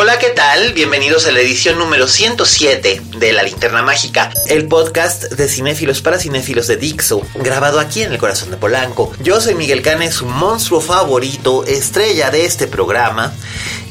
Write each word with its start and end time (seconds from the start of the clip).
Hola, 0.00 0.20
¿qué 0.20 0.28
tal? 0.28 0.74
Bienvenidos 0.74 1.26
a 1.26 1.32
la 1.32 1.40
edición 1.40 1.76
número 1.76 2.06
107 2.06 3.02
de 3.18 3.32
La 3.32 3.42
Linterna 3.42 3.82
Mágica, 3.82 4.30
el 4.46 4.68
podcast 4.68 5.24
de 5.24 5.48
cinéfilos 5.48 6.02
para 6.02 6.20
cinéfilos 6.20 6.68
de 6.68 6.76
Dixo, 6.76 7.26
grabado 7.34 7.80
aquí 7.80 8.02
en 8.02 8.12
el 8.12 8.18
corazón 8.18 8.52
de 8.52 8.56
Polanco. 8.56 9.12
Yo 9.18 9.40
soy 9.40 9.56
Miguel 9.56 9.82
Cane, 9.82 10.12
su 10.12 10.24
monstruo 10.24 10.80
favorito, 10.80 11.64
estrella 11.64 12.30
de 12.30 12.44
este 12.44 12.68
programa, 12.68 13.34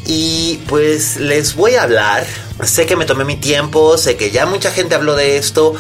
y 0.06 0.62
pues 0.70 1.18
les 1.18 1.56
voy 1.56 1.76
a 1.76 1.84
hablar. 1.84 2.26
Sé 2.64 2.86
que 2.86 2.96
me 2.96 3.04
tomé 3.04 3.26
mi 3.26 3.36
tiempo, 3.36 3.98
sé 3.98 4.16
que 4.16 4.32
ya 4.32 4.46
mucha 4.46 4.72
gente 4.72 4.96
habló 4.96 5.14
de 5.18 5.36
esto, 5.36 5.76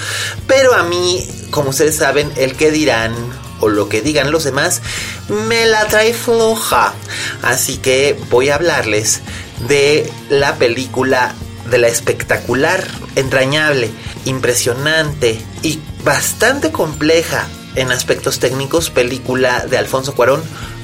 pero 0.45 0.73
a 0.73 0.84
mí, 0.84 1.25
como 1.52 1.69
ustedes 1.69 1.95
saben, 1.95 2.34
el 2.36 2.58
que 2.58 2.69
dirán 2.69 3.16
o 3.62 3.69
lo 3.69 3.88
que 3.89 4.02
digan 4.02 4.30
los 4.31 4.44
demás 4.44 4.81
me 5.30 5.66
la 5.66 5.88
trae 5.88 6.14
floja. 6.14 6.94
Así 7.41 7.78
que 7.78 8.19
voy 8.30 8.50
a 8.50 8.56
hablarles 8.56 9.22
de 9.67 10.11
la 10.30 10.55
película 10.55 11.33
de 11.69 11.77
la 11.77 11.88
espectacular, 11.88 12.86
entrañable, 13.16 13.89
impresionante 14.25 15.41
y 15.63 15.80
bastante 16.03 16.72
compleja 16.72 17.47
en 17.75 17.91
aspectos 17.91 18.39
técnicos 18.39 18.89
película 18.89 19.66
de 19.66 19.78
Alfonso 19.78 20.16
Cuarón, 20.16 20.41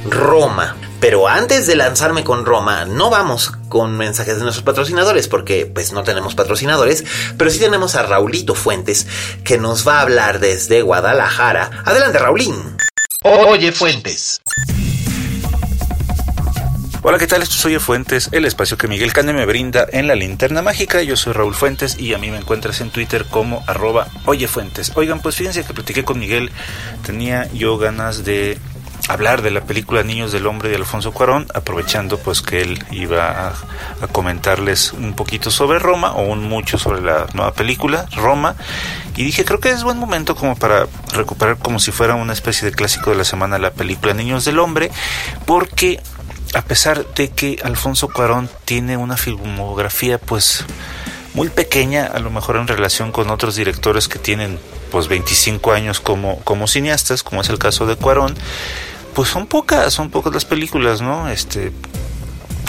Roma. 0.09 0.75
Pero 0.99 1.27
antes 1.27 1.67
de 1.67 1.75
lanzarme 1.75 2.23
con 2.23 2.45
Roma, 2.45 2.85
no 2.85 3.09
vamos 3.09 3.51
con 3.67 3.97
mensajes 3.97 4.37
de 4.37 4.43
nuestros 4.43 4.63
patrocinadores, 4.63 5.27
porque 5.27 5.65
pues 5.65 5.91
no 5.91 6.03
tenemos 6.03 6.35
patrocinadores, 6.35 7.03
pero 7.37 7.49
sí 7.49 7.59
tenemos 7.59 7.95
a 7.95 8.03
Raulito 8.03 8.55
Fuentes, 8.55 9.07
que 9.43 9.57
nos 9.57 9.85
va 9.85 9.97
a 9.97 10.01
hablar 10.01 10.39
desde 10.39 10.81
Guadalajara. 10.81 11.83
Adelante, 11.83 12.19
Raulín. 12.19 12.77
Oye, 13.23 13.71
Fuentes. 13.71 14.41
Hola, 17.05 17.17
¿qué 17.17 17.27
tal? 17.27 17.41
Esto 17.41 17.55
es 17.55 17.65
Oye 17.65 17.81
Fuentes, 17.81 18.29
el 18.31 18.45
espacio 18.45 18.77
que 18.77 18.87
Miguel 18.87 19.11
Cane 19.11 19.33
me 19.33 19.45
brinda 19.45 19.85
en 19.91 20.07
la 20.07 20.15
linterna 20.15 20.61
mágica. 20.61 21.03
Yo 21.03 21.17
soy 21.17 21.33
Raúl 21.33 21.53
Fuentes 21.53 21.99
y 21.99 22.13
a 22.13 22.17
mí 22.17 22.31
me 22.31 22.37
encuentras 22.37 22.79
en 22.79 22.91
Twitter 22.91 23.25
como 23.25 23.61
arroba 23.67 24.07
Oye 24.25 24.47
Fuentes. 24.47 24.93
Oigan, 24.95 25.19
pues 25.19 25.35
fíjense 25.35 25.65
que 25.65 25.73
platiqué 25.73 26.05
con 26.05 26.17
Miguel, 26.17 26.49
tenía 27.05 27.51
yo 27.51 27.77
ganas 27.77 28.23
de 28.23 28.57
hablar 29.09 29.41
de 29.41 29.51
la 29.51 29.59
película 29.65 30.01
Niños 30.03 30.31
del 30.31 30.47
Hombre 30.47 30.69
de 30.69 30.77
Alfonso 30.77 31.11
Cuarón, 31.11 31.45
aprovechando 31.53 32.17
pues 32.19 32.41
que 32.41 32.61
él 32.61 32.81
iba 32.89 33.47
a, 33.47 33.53
a, 34.01 34.07
comentarles 34.07 34.93
un 34.93 35.13
poquito 35.13 35.51
sobre 35.51 35.79
Roma 35.79 36.13
o 36.13 36.21
un 36.21 36.41
mucho 36.47 36.77
sobre 36.77 37.01
la 37.01 37.27
nueva 37.33 37.53
película 37.53 38.05
Roma 38.15 38.55
y 39.17 39.25
dije 39.25 39.43
creo 39.43 39.59
que 39.59 39.71
es 39.71 39.83
buen 39.83 39.97
momento 39.97 40.35
como 40.35 40.55
para 40.55 40.87
recuperar 41.13 41.57
como 41.57 41.79
si 41.79 41.91
fuera 41.91 42.15
una 42.15 42.31
especie 42.31 42.65
de 42.65 42.73
clásico 42.73 43.09
de 43.09 43.17
la 43.17 43.25
semana 43.25 43.59
la 43.59 43.71
película 43.71 44.13
Niños 44.13 44.45
del 44.45 44.59
Hombre 44.59 44.89
porque 45.45 45.99
a 46.53 46.61
pesar 46.61 47.05
de 47.13 47.29
que 47.29 47.59
Alfonso 47.63 48.07
Cuarón 48.09 48.49
tiene 48.65 48.97
una 48.97 49.17
filmografía 49.17 50.17
pues 50.17 50.65
muy 51.33 51.49
pequeña 51.49 52.05
a 52.05 52.19
lo 52.19 52.29
mejor 52.29 52.57
en 52.57 52.67
relación 52.67 53.11
con 53.11 53.29
otros 53.29 53.55
directores 53.55 54.07
que 54.07 54.19
tienen 54.19 54.59
pues 54.91 55.07
25 55.07 55.71
años 55.71 55.99
como, 55.99 56.39
como 56.41 56.67
cineastas 56.67 57.23
como 57.23 57.41
es 57.41 57.49
el 57.49 57.57
caso 57.57 57.85
de 57.87 57.95
Cuarón 57.95 58.35
pues 59.13 59.29
son 59.29 59.47
pocas, 59.47 59.93
son 59.93 60.09
pocas 60.09 60.33
las 60.33 60.45
películas, 60.45 61.01
¿no? 61.01 61.29
Este, 61.29 61.71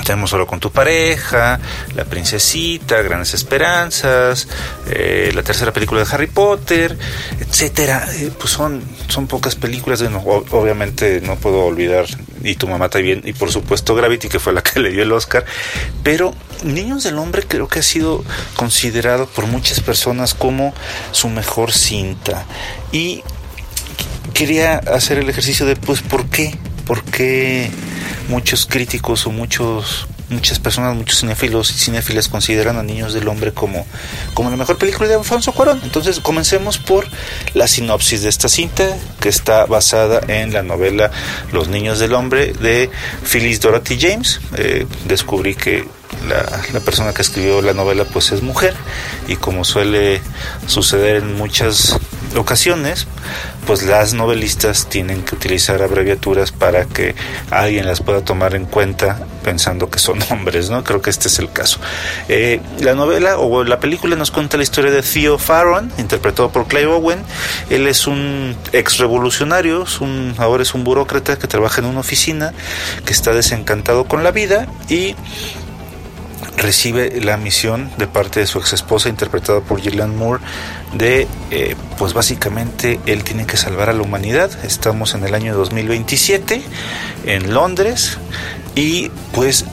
tenemos 0.05 0.31
solo 0.31 0.47
con 0.47 0.61
tu 0.61 0.71
pareja, 0.71 1.61
La 1.95 2.05
Princesita, 2.05 3.01
Grandes 3.03 3.35
Esperanzas, 3.35 4.49
eh, 4.91 5.31
la 5.35 5.43
tercera 5.43 5.73
película 5.73 6.05
de 6.05 6.15
Harry 6.15 6.27
Potter, 6.27 6.97
etcétera. 7.41 8.07
Eh, 8.17 8.31
pues 8.39 8.53
son, 8.53 8.83
son 9.09 9.27
pocas 9.27 9.55
películas. 9.55 10.03
Bueno, 10.03 10.23
obviamente 10.51 11.21
no 11.21 11.37
puedo 11.37 11.65
olvidar 11.65 12.07
y 12.43 12.57
tu 12.57 12.69
mamá 12.69 12.91
también 12.91 13.23
y 13.25 13.33
por 13.33 13.51
supuesto 13.51 13.95
Gravity 13.95 14.29
que 14.29 14.39
fue 14.39 14.53
la 14.53 14.63
que 14.63 14.81
le 14.81 14.91
dio 14.91 15.03
el 15.03 15.13
Oscar. 15.13 15.45
Pero 16.03 16.35
Niños 16.63 17.05
del 17.05 17.19
Hombre 17.19 17.45
creo 17.47 17.69
que 17.69 17.81
ha 17.81 17.83
sido 17.83 18.25
considerado 18.57 19.27
por 19.27 19.47
muchas 19.47 19.81
personas 19.81 20.35
como 20.35 20.73
su 21.13 21.29
mejor 21.29 21.73
cinta 21.73 22.47
y 22.93 23.23
quería 24.33 24.77
hacer 24.77 25.19
el 25.19 25.29
ejercicio 25.29 25.65
de, 25.67 25.77
pues, 25.77 26.03
¿por 26.03 26.27
qué? 26.27 26.59
¿Por 26.87 27.03
qué 27.05 27.71
muchos 28.29 28.67
críticos 28.67 29.27
o 29.27 29.31
muchos 29.31 30.09
muchas 30.29 30.59
personas, 30.59 30.97
muchos 30.97 31.21
cinéfilos 31.21 31.71
y 31.71 31.75
cinéfilas 31.75 32.29
consideran 32.29 32.77
a 32.77 32.83
Niños 32.83 33.13
del 33.13 33.29
Hombre 33.29 33.53
como, 33.53 33.87
como 34.33 34.51
la 34.51 34.57
mejor 34.57 34.79
película 34.79 35.09
de 35.09 35.15
Alfonso 35.15 35.53
Cuarón. 35.53 35.81
Entonces 35.83 36.21
comencemos 36.21 36.79
por 36.79 37.07
la 37.55 37.69
sinopsis 37.69 38.23
de 38.23 38.29
esta 38.29 38.49
cinta, 38.49 38.97
que 39.21 39.29
está 39.29 39.67
basada 39.67 40.21
en 40.29 40.53
la 40.53 40.63
novela 40.63 41.11
Los 41.53 41.69
Niños 41.69 41.99
del 41.99 42.15
Hombre 42.15 42.53
de 42.53 42.91
Phyllis 43.23 43.61
Dorothy 43.61 43.99
James. 44.01 44.41
Eh, 44.57 44.87
descubrí 45.07 45.55
que 45.55 45.87
la, 46.29 46.47
la, 46.73 46.81
persona 46.81 47.13
que 47.13 47.23
escribió 47.23 47.61
la 47.61 47.75
novela 47.75 48.05
pues 48.05 48.33
es 48.33 48.41
mujer 48.41 48.75
y 49.27 49.37
como 49.37 49.65
suele 49.65 50.23
suceder 50.67 51.17
en 51.17 51.37
muchas 51.37 51.99
ocasiones 52.37 53.07
pues 53.67 53.83
las 53.83 54.15
novelistas 54.15 54.89
tienen 54.89 55.23
que 55.23 55.35
utilizar 55.35 55.83
abreviaturas 55.83 56.53
para 56.53 56.85
que 56.85 57.15
alguien 57.51 57.87
las 57.87 58.01
pueda 58.01 58.23
tomar 58.23 58.55
en 58.55 58.65
cuenta 58.67 59.27
pensando 59.43 59.91
que 59.91 59.99
son 59.99 60.19
hombres, 60.31 60.71
¿no? 60.71 60.83
Creo 60.85 61.03
que 61.03 61.11
este 61.11 61.29
es 61.29 61.39
el 61.39 61.51
caso. 61.51 61.79
Eh, 62.29 62.61
la 62.81 62.95
novela 62.95 63.39
o 63.39 63.65
la 63.65 63.81
película 63.81 64.17
nos 64.17 64.31
cuenta 64.31 64.57
la 64.57 64.63
historia 64.63 64.91
de 64.91 65.03
Theo 65.03 65.39
Farron, 65.39 65.91
interpretado 65.99 66.51
por 66.51 66.67
Clive 66.67 66.87
Owen. 66.87 67.23
Él 67.71 67.87
es 67.87 68.07
un 68.07 68.57
ex 68.73 68.99
revolucionario, 68.99 69.85
ahora 70.39 70.63
es 70.63 70.75
un 70.75 70.85
burócrata 70.85 71.39
que 71.39 71.47
trabaja 71.47 71.81
en 71.81 71.87
una 71.87 72.01
oficina, 72.01 72.53
que 73.05 73.13
está 73.13 73.33
desencantado 73.33 74.05
con 74.05 74.25
la 74.25 74.31
vida 74.31 74.67
y 74.89 75.15
recibe 76.57 77.21
la 77.21 77.37
misión 77.37 77.91
de 77.99 78.07
parte 78.07 78.41
de 78.41 78.47
su 78.47 78.59
ex 78.59 78.73
esposa 78.73 79.09
interpretada 79.09 79.61
por 79.61 79.81
Gillian 79.81 80.17
Moore 80.17 80.43
de 80.93 81.27
eh, 81.51 81.77
pues 81.99 82.13
básicamente 82.13 83.01
él 83.07 83.25
tiene 83.25 83.47
que 83.47 83.57
salvar 83.57 83.91
a 83.91 83.93
la 83.93 84.03
humanidad. 84.03 84.51
Estamos 84.65 85.15
en 85.15 85.25
el 85.25 85.35
año 85.35 85.55
2027 85.55 86.63
en 87.27 87.55
Londres 87.55 88.19
y 88.75 89.11
pues 89.33 89.65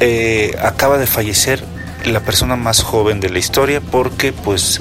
eh, 0.00 0.56
acaba 0.62 0.98
de 0.98 1.06
fallecer 1.06 1.62
la 2.04 2.20
persona 2.20 2.56
más 2.56 2.82
joven 2.82 3.20
de 3.20 3.28
la 3.28 3.38
historia 3.38 3.82
porque 3.82 4.32
pues 4.32 4.80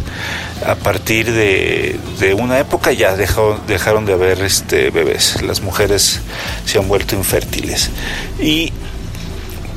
a 0.65 0.75
partir 0.75 1.31
de, 1.31 1.99
de 2.19 2.33
una 2.33 2.59
época 2.59 2.93
ya 2.93 3.15
dejaron 3.15 4.05
de 4.05 4.13
haber 4.13 4.41
este 4.41 4.89
bebés. 4.89 5.41
Las 5.41 5.61
mujeres 5.61 6.21
se 6.65 6.79
han 6.79 6.87
vuelto 6.87 7.15
infértiles. 7.15 7.89
Y 8.39 8.71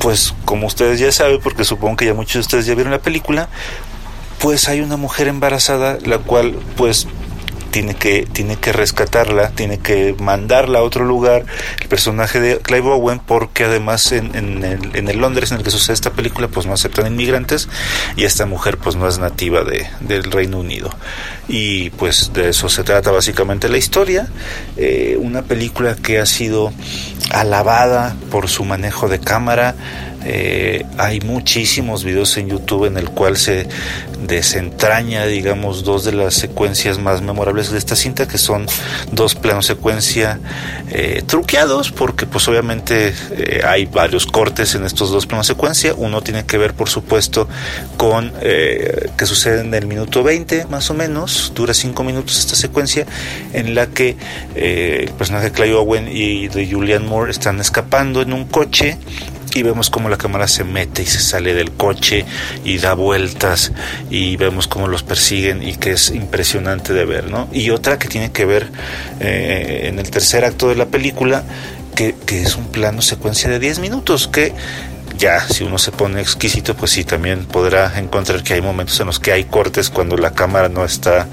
pues 0.03 0.33
como 0.43 0.67
ustedes 0.67 0.99
ya 0.99 1.09
saben, 1.13 1.39
porque 1.41 1.63
supongo 1.63 1.95
que 1.95 2.05
ya 2.05 2.13
muchos 2.13 2.33
de 2.33 2.39
ustedes 2.41 2.65
ya 2.65 2.75
vieron 2.75 2.91
la 2.91 2.99
película, 2.99 3.47
pues 4.37 4.67
hay 4.67 4.81
una 4.81 4.97
mujer 4.97 5.29
embarazada 5.29 5.97
la 6.03 6.17
cual 6.17 6.59
pues 6.75 7.07
tiene 7.73 7.95
que, 7.95 8.27
tiene 8.31 8.55
que 8.55 8.71
rescatarla, 8.71 9.49
tiene 9.49 9.79
que 9.79 10.15
mandarla 10.19 10.79
a 10.79 10.81
otro 10.83 11.05
lugar, 11.05 11.43
el 11.81 11.87
personaje 11.87 12.39
de 12.39 12.59
Clive 12.59 12.87
Owen, 12.87 13.17
porque 13.17 13.63
además 13.63 14.11
en, 14.11 14.35
en, 14.35 14.63
el, 14.63 14.95
en 14.95 15.09
el 15.09 15.17
Londres 15.17 15.51
en 15.51 15.57
el 15.57 15.63
que 15.63 15.71
sucede 15.71 15.95
esta 15.95 16.11
película, 16.11 16.47
pues 16.47 16.67
no 16.67 16.73
aceptan 16.73 17.07
inmigrantes 17.07 17.67
y 18.15 18.25
esta 18.25 18.45
mujer 18.45 18.77
pues 18.77 18.95
no 18.95 19.07
es 19.07 19.17
nativa 19.17 19.63
de, 19.63 19.87
del 20.01 20.23
Reino 20.31 20.59
Unido. 20.59 20.91
Y 21.47 21.89
pues 21.89 22.31
de 22.31 22.49
eso 22.49 22.69
se 22.69 22.83
trata 22.83 23.09
básicamente 23.09 23.67
la 23.69 23.79
historia, 23.79 24.27
eh, 24.77 25.17
una 25.19 25.41
película 25.41 25.95
que 25.95 26.19
ha 26.19 26.27
sido 26.27 26.71
alabada 27.31 28.15
por 28.29 28.49
su 28.49 28.65
manejo 28.65 29.09
de 29.09 29.19
cámara, 29.19 29.73
Eh, 30.25 30.85
hay 30.97 31.19
muchísimos 31.21 32.03
videos 32.03 32.37
en 32.37 32.49
YouTube 32.49 32.85
en 32.85 32.97
el 32.97 33.09
cual 33.09 33.37
se 33.37 33.67
desentraña, 34.25 35.25
digamos, 35.25 35.83
dos 35.83 36.05
de 36.05 36.13
las 36.13 36.33
secuencias 36.33 36.97
más 36.97 37.21
memorables 37.21 37.71
de 37.71 37.77
esta 37.77 37.95
cinta, 37.95 38.27
que 38.27 38.37
son 38.37 38.65
dos 39.11 39.35
planos 39.35 39.65
secuencia 39.65 40.39
eh, 40.89 41.23
truqueados, 41.25 41.91
porque 41.91 42.25
pues 42.25 42.47
obviamente 42.47 43.13
eh, 43.31 43.61
hay 43.65 43.85
varios 43.85 44.25
cortes 44.25 44.75
en 44.75 44.85
estos 44.85 45.11
dos 45.11 45.25
planos 45.25 45.47
secuencia. 45.47 45.93
Uno 45.95 46.21
tiene 46.21 46.45
que 46.45 46.57
ver, 46.57 46.73
por 46.73 46.89
supuesto, 46.89 47.47
con 47.97 48.33
que 48.43 49.25
sucede 49.25 49.61
en 49.61 49.73
el 49.73 49.87
minuto 49.87 50.23
20, 50.23 50.65
más 50.65 50.89
o 50.89 50.93
menos, 50.93 51.51
dura 51.55 51.73
5 51.73 52.03
minutos 52.03 52.37
esta 52.39 52.55
secuencia, 52.55 53.05
en 53.53 53.75
la 53.75 53.87
que 53.87 54.15
el 54.55 55.09
personaje 55.11 55.45
de 55.45 55.51
Clay 55.51 55.71
Owen 55.71 56.07
y 56.11 56.47
de 56.47 56.69
Julian 56.69 57.05
Moore 57.05 57.31
están 57.31 57.59
escapando 57.59 58.21
en 58.21 58.33
un 58.33 58.45
coche 58.45 58.97
y 59.55 59.63
vemos 59.63 59.89
cómo 59.89 60.09
la 60.09 60.17
cámara 60.17 60.47
se 60.47 60.63
mete 60.63 61.03
y 61.03 61.05
se 61.05 61.19
sale 61.19 61.53
del 61.53 61.71
coche 61.71 62.25
y 62.63 62.77
da 62.77 62.93
vueltas 62.93 63.71
y 64.09 64.35
vemos 64.37 64.67
cómo 64.67 64.87
los 64.87 65.03
persiguen 65.03 65.63
y 65.63 65.75
que 65.75 65.91
es 65.91 66.09
impresionante 66.09 66.93
de 66.93 67.05
ver, 67.05 67.29
¿no? 67.29 67.47
Y 67.51 67.69
otra 67.69 67.99
que 67.99 68.07
tiene 68.07 68.31
que 68.31 68.45
ver 68.45 68.69
eh, 69.19 69.85
en 69.85 69.99
el 69.99 70.09
tercer 70.09 70.45
acto 70.45 70.69
de 70.69 70.75
la 70.75 70.85
película, 70.87 71.43
que, 71.95 72.15
que 72.25 72.41
es 72.41 72.55
un 72.55 72.65
plano 72.67 73.01
secuencia 73.01 73.49
de 73.49 73.59
10 73.59 73.79
minutos, 73.79 74.27
que 74.27 74.53
ya 75.17 75.47
si 75.47 75.63
uno 75.63 75.77
se 75.77 75.91
pone 75.91 76.21
exquisito, 76.21 76.75
pues 76.75 76.91
sí, 76.91 77.03
también 77.03 77.45
podrá 77.45 77.99
encontrar 77.99 78.43
que 78.43 78.55
hay 78.55 78.61
momentos 78.61 78.99
en 78.99 79.05
los 79.05 79.19
que 79.19 79.31
hay 79.31 79.43
cortes 79.43 79.89
cuando 79.89 80.17
la 80.17 80.31
cámara 80.31 80.69
no 80.69 80.83
está 80.83 81.27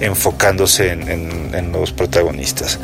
enfocándose 0.00 0.92
en, 0.92 1.54
en 1.54 1.72
los 1.72 1.92
protagonistas. 1.92 2.78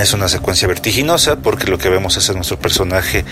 Es 0.00 0.12
una 0.12 0.28
secuencia 0.28 0.66
vertiginosa 0.66 1.36
porque 1.36 1.68
lo 1.68 1.78
que 1.78 1.88
vemos 1.88 2.16
es 2.16 2.28
a 2.28 2.32
nuestro 2.32 2.58
personaje 2.58 3.24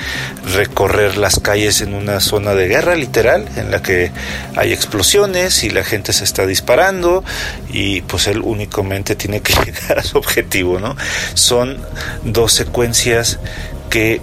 recorrer 0.55 1.17
las 1.17 1.41
calles 1.41 1.81
en 1.81 1.93
una 1.93 2.21
zona 2.21 2.55
de 2.55 2.69
guerra 2.69 2.95
literal, 2.95 3.49
en 3.57 3.73
la 3.73 3.83
que 3.83 4.13
hay 4.55 4.73
explosiones 4.73 5.65
y 5.65 5.71
la 5.71 5.83
gente 5.83 6.13
se 6.13 6.23
está 6.23 6.47
disparando 6.47 7.25
y 7.69 8.03
pues 8.03 8.29
él 8.29 8.43
únicamente 8.45 9.17
tiene 9.17 9.41
que 9.41 9.55
llegar 9.65 9.99
a 9.99 10.05
su 10.05 10.19
objetivo, 10.19 10.79
¿no? 10.79 10.97
Son 11.35 11.79
dos 12.23 12.53
secuencias 12.53 13.41
que 13.91 14.21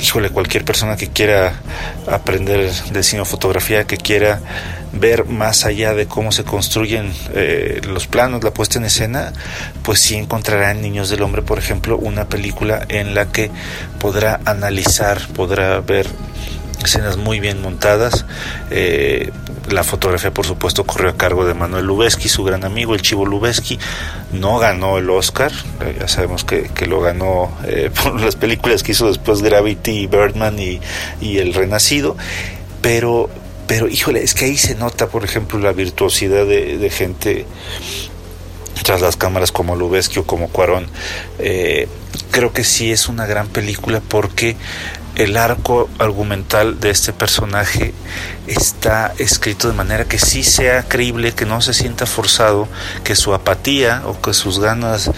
híjole, 0.00 0.30
cualquier 0.30 0.64
persona 0.64 0.96
que 0.96 1.08
quiera 1.08 1.52
aprender 2.06 2.72
de 2.72 3.24
fotografía, 3.24 3.84
que 3.84 3.96
quiera 3.96 4.40
ver 4.92 5.24
más 5.26 5.64
allá 5.64 5.94
de 5.94 6.06
cómo 6.06 6.32
se 6.32 6.44
construyen 6.44 7.12
eh, 7.34 7.80
los 7.86 8.06
planos, 8.06 8.42
la 8.42 8.52
puesta 8.52 8.78
en 8.78 8.84
escena, 8.84 9.32
pues 9.82 10.00
sí 10.00 10.16
encontrará 10.16 10.72
en 10.72 10.80
Niños 10.80 11.10
del 11.10 11.22
Hombre, 11.22 11.42
por 11.42 11.58
ejemplo, 11.58 11.96
una 11.96 12.28
película 12.28 12.84
en 12.88 13.14
la 13.14 13.30
que 13.30 13.50
podrá 13.98 14.40
analizar, 14.44 15.20
podrá 15.34 15.80
ver 15.80 16.06
escenas 16.82 17.16
muy 17.16 17.40
bien 17.40 17.62
montadas. 17.62 18.24
Eh, 18.70 19.30
la 19.70 19.84
fotografía, 19.84 20.32
por 20.32 20.46
supuesto, 20.46 20.84
corrió 20.84 21.10
a 21.10 21.16
cargo 21.16 21.46
de 21.46 21.54
Manuel 21.54 21.86
Lubezki, 21.86 22.28
su 22.28 22.44
gran 22.44 22.64
amigo, 22.64 22.94
el 22.94 23.02
Chivo 23.02 23.26
Lubezki. 23.26 23.78
No 24.32 24.58
ganó 24.58 24.98
el 24.98 25.08
Oscar, 25.10 25.52
eh, 25.80 25.96
ya 26.00 26.08
sabemos 26.08 26.44
que, 26.44 26.70
que 26.74 26.86
lo 26.86 27.00
ganó 27.00 27.52
por 28.02 28.20
las 28.20 28.36
películas 28.36 28.82
que 28.82 28.92
hizo 28.92 29.08
después 29.08 29.42
Gravity, 29.42 30.06
Birdman 30.06 30.58
y, 30.58 30.80
y 31.20 31.38
El 31.38 31.54
Renacido, 31.54 32.16
pero 32.82 33.30
pero 33.70 33.86
híjole, 33.86 34.24
es 34.24 34.34
que 34.34 34.46
ahí 34.46 34.56
se 34.56 34.74
nota, 34.74 35.06
por 35.06 35.22
ejemplo, 35.22 35.56
la 35.60 35.70
virtuosidad 35.70 36.44
de, 36.44 36.90
gente 36.90 37.46
tras 38.82 39.00
las 39.00 39.16
cámaras 39.16 39.52
como 39.52 39.76
Lubezki 39.76 40.18
o 40.18 40.26
como 40.26 40.48
Cuarón. 40.48 40.88
Eh, 41.38 41.86
creo 42.32 42.52
que 42.52 42.64
sí 42.64 42.90
es 42.90 43.08
una 43.08 43.26
gran 43.26 43.46
película 43.46 44.02
porque 44.08 44.56
el 45.16 45.36
arco 45.36 45.88
argumental 45.98 46.80
de 46.80 46.90
este 46.90 47.12
personaje 47.12 47.92
está 48.46 49.12
escrito 49.18 49.68
de 49.68 49.74
manera 49.74 50.04
que 50.04 50.18
sí 50.18 50.42
sea 50.42 50.82
creíble, 50.84 51.32
que 51.32 51.46
no 51.46 51.60
se 51.60 51.74
sienta 51.74 52.06
forzado, 52.06 52.68
que 53.04 53.14
su 53.14 53.34
apatía 53.34 54.02
o 54.06 54.20
que 54.20 54.32
sus 54.32 54.60
ganas 54.60 55.10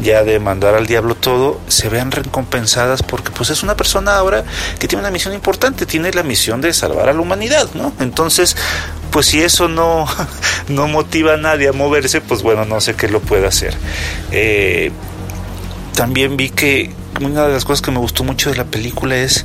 ya 0.00 0.22
de 0.22 0.38
mandar 0.38 0.74
al 0.74 0.86
diablo 0.86 1.14
todo 1.14 1.60
se 1.68 1.88
vean 1.88 2.10
recompensadas 2.10 3.02
porque 3.02 3.30
pues 3.30 3.50
es 3.50 3.62
una 3.62 3.76
persona 3.76 4.16
ahora 4.16 4.44
que 4.78 4.88
tiene 4.88 5.00
una 5.00 5.10
misión 5.10 5.34
importante, 5.34 5.86
tiene 5.86 6.12
la 6.12 6.22
misión 6.22 6.60
de 6.60 6.72
salvar 6.72 7.08
a 7.08 7.12
la 7.12 7.20
humanidad, 7.20 7.68
¿no? 7.74 7.92
Entonces, 8.00 8.56
pues 9.10 9.26
si 9.26 9.40
eso 9.42 9.68
no, 9.68 10.06
no 10.68 10.88
motiva 10.88 11.34
a 11.34 11.36
nadie 11.36 11.68
a 11.68 11.72
moverse, 11.72 12.20
pues 12.20 12.42
bueno, 12.42 12.64
no 12.64 12.80
sé 12.80 12.94
qué 12.94 13.08
lo 13.08 13.20
puede 13.20 13.46
hacer. 13.46 13.74
Eh, 14.30 14.92
también 15.94 16.36
vi 16.36 16.50
que 16.50 16.92
una 17.20 17.46
de 17.46 17.52
las 17.52 17.64
cosas 17.64 17.82
que 17.82 17.90
me 17.90 17.98
gustó 17.98 18.24
mucho 18.24 18.50
de 18.50 18.56
la 18.56 18.64
película 18.64 19.16
es 19.16 19.44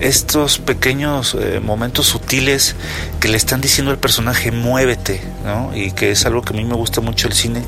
estos 0.00 0.58
pequeños 0.58 1.36
eh, 1.38 1.60
momentos 1.60 2.06
sutiles 2.06 2.74
que 3.20 3.28
le 3.28 3.36
están 3.36 3.60
diciendo 3.60 3.90
al 3.90 3.98
personaje 3.98 4.52
muévete, 4.52 5.20
¿no? 5.44 5.70
Y 5.74 5.92
que 5.92 6.10
es 6.10 6.26
algo 6.26 6.42
que 6.42 6.52
a 6.52 6.56
mí 6.56 6.64
me 6.64 6.74
gusta 6.74 7.00
mucho 7.00 7.28
el 7.28 7.34
cine, 7.34 7.62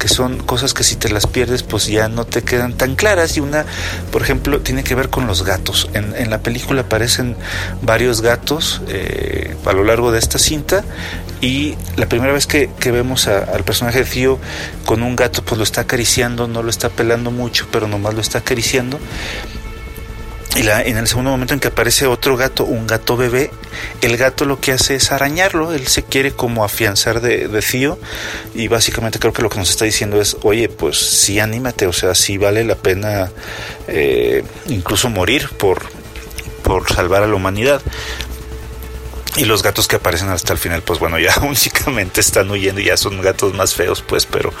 que 0.00 0.08
son 0.08 0.38
cosas 0.38 0.74
que 0.74 0.84
si 0.84 0.96
te 0.96 1.08
las 1.10 1.26
pierdes 1.26 1.62
pues 1.62 1.86
ya 1.86 2.08
no 2.08 2.24
te 2.24 2.42
quedan 2.42 2.74
tan 2.74 2.96
claras 2.96 3.36
y 3.36 3.40
una, 3.40 3.64
por 4.10 4.22
ejemplo, 4.22 4.60
tiene 4.60 4.82
que 4.84 4.94
ver 4.94 5.10
con 5.10 5.26
los 5.26 5.44
gatos. 5.44 5.88
En, 5.94 6.14
en 6.16 6.30
la 6.30 6.38
película 6.38 6.82
aparecen 6.82 7.36
varios 7.82 8.20
gatos 8.20 8.82
eh, 8.88 9.56
a 9.64 9.72
lo 9.72 9.84
largo 9.84 10.12
de 10.12 10.18
esta 10.18 10.38
cinta 10.38 10.84
y 11.40 11.76
la 11.96 12.06
primera 12.06 12.32
vez 12.32 12.46
que, 12.46 12.68
vemos 12.90 13.28
al 13.28 13.62
personaje 13.62 14.00
de 14.00 14.04
Fío 14.04 14.38
con 14.86 15.02
un 15.02 15.14
gato, 15.14 15.44
pues 15.44 15.56
lo 15.56 15.62
está 15.62 15.82
acariciando, 15.82 16.48
no 16.48 16.62
lo 16.62 16.70
está 16.70 16.88
pelando 16.88 17.30
mucho, 17.30 17.68
pero 17.70 17.86
nomás 17.86 18.14
lo 18.14 18.20
está 18.20 18.38
acariciando. 18.38 18.87
Y 20.58 20.66
en 20.66 20.96
el 20.96 21.06
segundo 21.06 21.30
momento 21.30 21.54
en 21.54 21.60
que 21.60 21.68
aparece 21.68 22.06
otro 22.06 22.36
gato, 22.36 22.64
un 22.64 22.88
gato 22.88 23.16
bebé, 23.16 23.52
el 24.00 24.16
gato 24.16 24.44
lo 24.44 24.58
que 24.60 24.72
hace 24.72 24.96
es 24.96 25.12
arañarlo, 25.12 25.72
él 25.72 25.86
se 25.86 26.02
quiere 26.02 26.32
como 26.32 26.64
afianzar 26.64 27.20
de, 27.20 27.46
de 27.46 27.62
Fío 27.62 27.96
y 28.56 28.66
básicamente 28.66 29.20
creo 29.20 29.32
que 29.32 29.42
lo 29.42 29.50
que 29.50 29.58
nos 29.58 29.70
está 29.70 29.84
diciendo 29.84 30.20
es, 30.20 30.36
oye, 30.42 30.68
pues 30.68 30.96
sí, 30.96 31.38
anímate, 31.38 31.86
o 31.86 31.92
sea, 31.92 32.12
sí 32.16 32.38
vale 32.38 32.64
la 32.64 32.74
pena 32.74 33.30
eh, 33.86 34.42
incluso 34.66 35.08
morir 35.10 35.48
por, 35.58 35.82
por 36.64 36.92
salvar 36.92 37.22
a 37.22 37.28
la 37.28 37.36
humanidad. 37.36 37.80
Y 39.38 39.44
los 39.44 39.62
gatos 39.62 39.86
que 39.86 39.96
aparecen 39.96 40.30
hasta 40.30 40.52
el 40.52 40.58
final, 40.58 40.82
pues 40.82 40.98
bueno, 40.98 41.16
ya 41.18 41.32
únicamente 41.42 42.20
están 42.20 42.50
huyendo 42.50 42.80
ya 42.80 42.96
son 42.96 43.20
gatos 43.20 43.54
más 43.54 43.72
feos, 43.72 44.02
pues, 44.02 44.26
pero, 44.26 44.52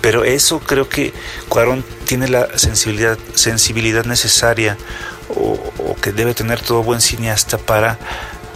pero 0.00 0.22
eso 0.22 0.60
creo 0.60 0.88
que 0.88 1.12
Cuarón 1.48 1.84
tiene 2.06 2.28
la 2.28 2.56
sensibilidad, 2.56 3.18
sensibilidad 3.34 4.04
necesaria 4.04 4.78
o, 5.28 5.58
que 6.00 6.12
debe 6.12 6.32
tener 6.32 6.60
todo 6.60 6.82
buen 6.82 7.00
cineasta 7.00 7.58
para 7.58 7.98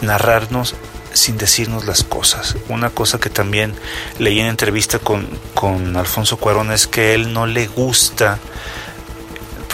narrarnos 0.00 0.76
sin 1.12 1.38
decirnos 1.38 1.86
las 1.86 2.04
cosas. 2.04 2.56
Una 2.68 2.90
cosa 2.90 3.18
que 3.18 3.28
también 3.28 3.74
leí 4.18 4.38
en 4.38 4.46
entrevista 4.46 5.00
con, 5.00 5.28
con 5.54 5.96
Alfonso 5.96 6.36
Cuarón 6.36 6.70
es 6.70 6.86
que 6.86 7.14
él 7.14 7.32
no 7.32 7.46
le 7.46 7.66
gusta 7.66 8.38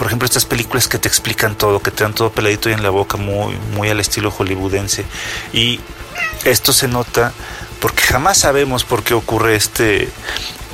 por 0.01 0.07
ejemplo, 0.07 0.25
estas 0.25 0.45
películas 0.45 0.87
que 0.87 0.97
te 0.97 1.07
explican 1.07 1.55
todo, 1.55 1.79
que 1.79 1.91
te 1.91 2.03
dan 2.03 2.15
todo 2.15 2.31
peladito 2.31 2.71
y 2.71 2.73
en 2.73 2.81
la 2.81 2.89
boca, 2.89 3.17
muy, 3.17 3.55
muy 3.75 3.87
al 3.87 3.99
estilo 3.99 4.31
hollywoodense. 4.31 5.05
Y 5.53 5.79
esto 6.43 6.73
se 6.73 6.87
nota 6.87 7.33
porque 7.79 8.01
jamás 8.01 8.39
sabemos 8.39 8.83
por 8.83 9.03
qué 9.03 9.13
ocurre 9.13 9.55
este 9.55 10.09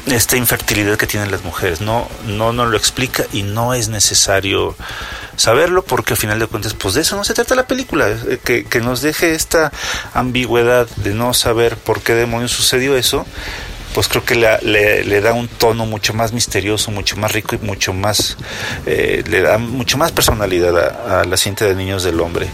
esta 0.06 0.38
infertilidad 0.38 0.96
que 0.96 1.08
tienen 1.08 1.30
las 1.30 1.44
mujeres. 1.44 1.82
No, 1.82 2.08
no 2.26 2.54
nos 2.54 2.70
lo 2.70 2.78
explica 2.78 3.26
y 3.34 3.44
no 3.44 3.74
es 3.74 3.90
necesario 3.90 4.78
saberlo 5.36 5.84
porque 5.84 6.14
al 6.14 6.18
final 6.18 6.40
de 6.40 6.48
cuentas, 6.48 6.74
pues 6.74 6.94
de 6.94 7.02
eso 7.02 7.18
no 7.18 7.26
se 7.26 7.34
trata 7.34 7.54
la 7.54 7.68
película, 7.68 8.08
eh, 8.08 8.40
que, 8.42 8.64
que 8.64 8.80
nos 8.80 9.02
deje 9.02 9.36
esta 9.36 9.74
ambigüedad 10.14 10.88
de 10.96 11.14
no 11.14 11.34
saber 11.34 11.76
por 11.76 12.00
qué 12.00 12.14
demonios 12.14 12.52
sucedió 12.52 12.96
eso 12.96 13.26
pues 13.98 14.10
creo 14.10 14.24
que 14.24 14.36
le, 14.36 15.22
da 15.22 15.34
un 15.34 15.48
tono 15.48 15.88
mucho 15.88 16.14
más 16.14 16.32
misterioso, 16.32 16.92
mucho 16.92 17.18
más 17.18 17.32
rico 17.32 17.56
y 17.56 17.66
mucho 17.66 17.94
más, 17.94 18.38
eh, 18.86 19.24
le 19.28 19.42
da 19.42 19.58
mucho 19.58 19.98
más 19.98 20.12
personalidad 20.12 20.78
a, 20.78 21.24
la 21.24 21.36
cinta 21.36 21.66
de 21.66 21.74
Niños 21.74 22.04
del 22.04 22.20
Hombre. 22.20 22.46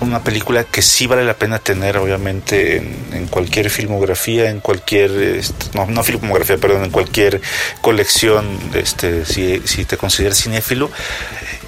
Una 0.00 0.24
película 0.24 0.64
que 0.64 0.80
sí 0.80 1.06
vale 1.06 1.22
la 1.22 1.34
pena 1.34 1.58
tener 1.58 1.98
obviamente 1.98 2.78
en, 3.12 3.26
cualquier 3.26 3.68
filmografía 3.68 4.48
en 4.48 4.60
cualquier 4.60 5.10
este, 5.10 5.66
no, 5.74 5.84
no 5.84 6.02
filmografía 6.02 6.56
perdón 6.56 6.84
en 6.84 6.90
cualquier 6.90 7.42
colección 7.82 8.58
este 8.72 9.26
si, 9.26 9.60
si 9.66 9.84
te 9.84 9.98
consideras 9.98 10.42
cinéfilo. 10.42 10.90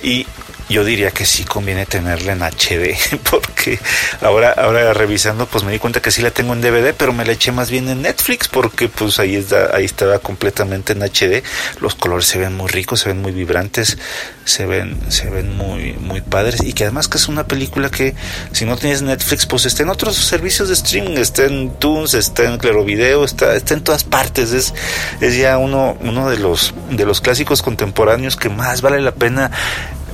Y 0.03 0.27
yo 0.69 0.85
diría 0.85 1.11
que 1.11 1.25
sí 1.25 1.45
conviene 1.45 1.87
tenerla 1.87 2.33
en 2.33 2.43
HD, 2.43 2.97
porque 3.31 3.79
ahora, 4.21 4.53
ahora 4.53 4.93
revisando, 4.93 5.47
pues 5.47 5.65
me 5.65 5.73
di 5.73 5.79
cuenta 5.79 6.01
que 6.01 6.11
sí 6.11 6.23
la 6.23 6.31
tengo 6.31 6.53
en 6.53 6.61
DVD, 6.61 6.95
pero 6.97 7.13
me 7.13 7.25
la 7.25 7.33
eché 7.33 7.53
más 7.53 7.71
bien 7.71 7.89
en 7.89 8.03
Netflix, 8.03 8.49
porque 8.49 8.89
pues 8.89 9.19
ahí 9.19 9.37
está, 9.37 9.75
ahí 9.75 9.85
estaba 9.85 10.19
completamente 10.19 10.93
en 10.93 11.03
HD. 11.03 11.43
Los 11.81 11.95
colores 11.95 12.27
se 12.27 12.39
ven 12.39 12.57
muy 12.57 12.69
ricos, 12.69 13.01
se 13.01 13.09
ven 13.09 13.23
muy 13.23 13.33
vibrantes, 13.33 13.99
se 14.45 14.67
ven, 14.67 14.99
se 15.11 15.31
ven 15.31 15.57
muy, 15.57 15.95
muy 15.95 16.21
padres, 16.21 16.63
y 16.63 16.73
que 16.73 16.85
además 16.85 17.09
que 17.09 17.19
es 17.19 17.29
una 17.29 17.47
película 17.47 17.91
que 17.91 18.15
si 18.53 18.65
no 18.65 18.77
tienes 18.77 19.03
Netflix, 19.03 19.47
pues 19.47 19.65
está 19.65 19.83
en 19.83 19.89
otros 19.89 20.17
servicios 20.17 20.69
de 20.69 20.75
streaming, 20.75 21.17
está 21.17 21.45
en 21.45 21.71
Tunes, 21.79 22.15
está 22.15 22.45
en 22.45 22.59
Claro 22.59 22.85
Video, 22.85 23.25
está, 23.25 23.55
está 23.57 23.75
en 23.75 23.83
todas 23.83 24.05
partes, 24.05 24.53
es, 24.53 24.75
es 25.21 25.37
ya 25.37 25.59
uno, 25.59 25.97
uno 26.01 26.29
de 26.29 26.39
los, 26.39 26.75
de 26.91 27.07
los 27.07 27.21
clásicos 27.21 27.63
contemporáneos 27.63 28.37
que 28.37 28.49
más 28.49 28.83
vale 28.83 29.01
la 29.01 29.13
pena 29.13 29.51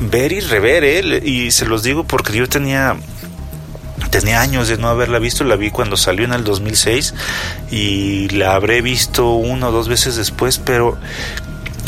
ver 0.01 0.33
y 0.33 0.41
rever, 0.41 0.85
¿eh? 0.85 1.23
y 1.25 1.51
se 1.51 1.67
los 1.67 1.83
digo 1.83 2.05
porque 2.05 2.37
yo 2.37 2.49
tenía 2.49 2.97
tenía 4.11 4.41
años 4.41 4.69
de 4.69 4.79
no 4.79 4.89
haberla 4.89 5.19
visto, 5.19 5.43
la 5.43 5.57
vi 5.57 5.71
cuando 5.71 5.97
salió 5.97 6.25
en 6.25 6.33
el 6.33 6.45
2006 6.45 7.15
y 7.71 8.29
la 8.29 8.55
habré 8.55 8.81
visto 8.81 9.33
una 9.33 9.69
o 9.69 9.73
dos 9.73 9.89
veces 9.89 10.15
después, 10.15 10.59
pero 10.59 10.97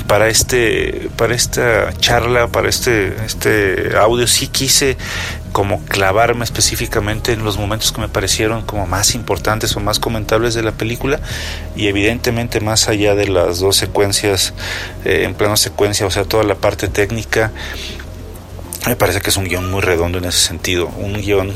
para 0.06 0.28
este 0.28 1.08
para 1.16 1.34
esta 1.34 1.92
charla, 1.98 2.48
para 2.48 2.68
este 2.68 3.14
este 3.24 3.96
audio 3.96 4.26
sí 4.26 4.48
quise 4.48 4.96
como 5.52 5.82
clavarme 5.84 6.44
específicamente 6.44 7.32
en 7.32 7.42
los 7.42 7.56
momentos 7.56 7.90
que 7.90 8.00
me 8.00 8.08
parecieron 8.08 8.62
como 8.62 8.86
más 8.86 9.14
importantes 9.14 9.74
o 9.76 9.80
más 9.80 9.98
comentables 9.98 10.54
de 10.54 10.62
la 10.62 10.72
película 10.72 11.18
y 11.74 11.86
evidentemente 11.86 12.60
más 12.60 12.88
allá 12.88 13.14
de 13.14 13.28
las 13.28 13.60
dos 13.60 13.76
secuencias 13.76 14.52
eh, 15.04 15.22
en 15.24 15.34
plano 15.34 15.56
secuencia, 15.56 16.06
o 16.06 16.10
sea, 16.10 16.24
toda 16.24 16.44
la 16.44 16.56
parte 16.56 16.88
técnica 16.88 17.52
me 18.86 18.94
parece 18.94 19.20
que 19.20 19.30
es 19.30 19.36
un 19.36 19.44
guion 19.44 19.68
muy 19.70 19.80
redondo 19.80 20.18
en 20.18 20.26
ese 20.26 20.38
sentido, 20.38 20.88
un 20.98 21.14
guion 21.14 21.52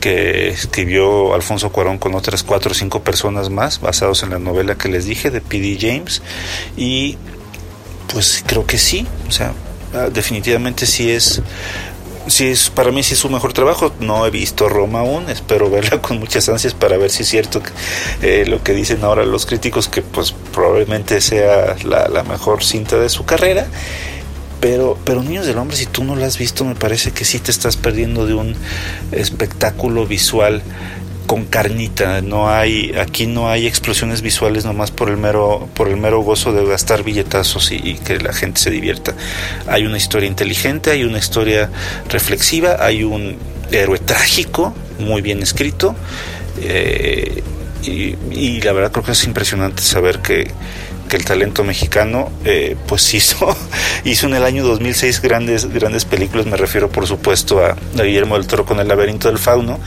que 0.00 0.48
escribió 0.48 1.32
Alfonso 1.34 1.70
Cuarón 1.70 1.98
con 1.98 2.14
otras 2.14 2.42
cuatro 2.42 2.72
o 2.72 2.74
cinco 2.74 3.02
personas 3.02 3.50
más, 3.50 3.80
basados 3.80 4.24
en 4.24 4.30
la 4.30 4.40
novela 4.40 4.74
que 4.74 4.88
les 4.88 5.04
dije 5.04 5.30
de 5.30 5.40
P.D. 5.40 5.78
James, 5.80 6.22
y 6.76 7.18
pues 8.08 8.42
creo 8.46 8.66
que 8.66 8.78
sí, 8.78 9.06
o 9.28 9.30
sea, 9.30 9.52
ah, 9.94 10.08
definitivamente 10.12 10.86
sí 10.86 11.10
es 11.10 11.42
sí 12.26 12.46
es 12.46 12.70
para 12.70 12.92
mí 12.92 13.02
sí 13.02 13.14
es 13.14 13.20
su 13.20 13.28
mejor 13.28 13.52
trabajo. 13.52 13.92
No 14.00 14.26
he 14.26 14.30
visto 14.30 14.68
Roma 14.68 15.00
aún 15.00 15.28
espero 15.28 15.70
verla 15.70 16.00
con 16.00 16.18
muchas 16.18 16.48
ansias 16.48 16.74
para 16.74 16.96
ver 16.96 17.10
si 17.10 17.22
es 17.22 17.28
cierto 17.28 17.62
eh, 18.22 18.44
lo 18.46 18.62
que 18.62 18.72
dicen 18.72 19.02
ahora 19.02 19.24
los 19.24 19.46
críticos 19.46 19.88
que 19.88 20.02
pues 20.02 20.32
probablemente 20.52 21.20
sea 21.20 21.76
la, 21.84 22.08
la 22.08 22.22
mejor 22.22 22.64
cinta 22.64 22.98
de 22.98 23.08
su 23.08 23.24
carrera. 23.24 23.66
Pero, 24.60 24.96
pero 25.04 25.24
Niños 25.24 25.44
del 25.44 25.58
Hombre, 25.58 25.76
si 25.76 25.86
tú 25.86 26.04
no 26.04 26.14
lo 26.14 26.24
has 26.24 26.38
visto, 26.38 26.64
me 26.64 26.76
parece 26.76 27.10
que 27.10 27.24
sí 27.24 27.40
te 27.40 27.50
estás 27.50 27.76
perdiendo 27.76 28.26
de 28.26 28.34
un 28.34 28.54
espectáculo 29.10 30.06
visual 30.06 30.62
con 31.32 31.46
carnita, 31.46 32.20
no 32.20 32.50
hay, 32.50 32.92
aquí 33.00 33.24
no 33.24 33.48
hay 33.48 33.66
explosiones 33.66 34.20
visuales 34.20 34.66
nomás 34.66 34.90
por 34.90 35.08
el 35.08 35.16
mero, 35.16 35.66
por 35.72 35.88
el 35.88 35.96
mero 35.96 36.20
gozo 36.20 36.52
de 36.52 36.62
gastar 36.66 37.04
billetazos 37.04 37.72
y, 37.72 37.94
que 37.94 38.18
la 38.18 38.34
gente 38.34 38.60
se 38.60 38.68
divierta. 38.68 39.14
Hay 39.66 39.86
una 39.86 39.96
historia 39.96 40.28
inteligente, 40.28 40.90
hay 40.90 41.04
una 41.04 41.16
historia 41.16 41.70
reflexiva, 42.10 42.84
hay 42.84 43.02
un 43.02 43.38
héroe 43.70 43.98
trágico, 43.98 44.74
muy 44.98 45.22
bien 45.22 45.42
escrito, 45.42 45.96
eh, 46.60 47.42
y, 47.82 48.60
la 48.60 48.72
verdad 48.72 48.92
creo 48.92 49.04
que 49.06 49.12
es 49.12 49.24
impresionante 49.24 49.80
saber 49.80 50.18
que 50.18 50.50
que 51.08 51.16
el 51.18 51.24
talento 51.26 51.62
mexicano 51.62 52.30
eh, 52.44 52.74
pues 52.86 53.12
hizo, 53.12 53.54
hizo 54.04 54.26
en 54.28 54.34
el 54.34 54.44
año 54.44 54.64
2006 54.64 55.20
grandes, 55.20 55.70
grandes 55.70 56.06
películas, 56.06 56.46
me 56.46 56.56
refiero 56.56 56.88
por 56.88 57.06
supuesto 57.06 57.62
a, 57.62 57.76
Guillermo 57.94 58.36
del 58.36 58.46
Toro 58.46 58.64
con 58.64 58.80
El 58.80 58.88
laberinto 58.88 59.28
del 59.28 59.36
fauno, 59.36 59.78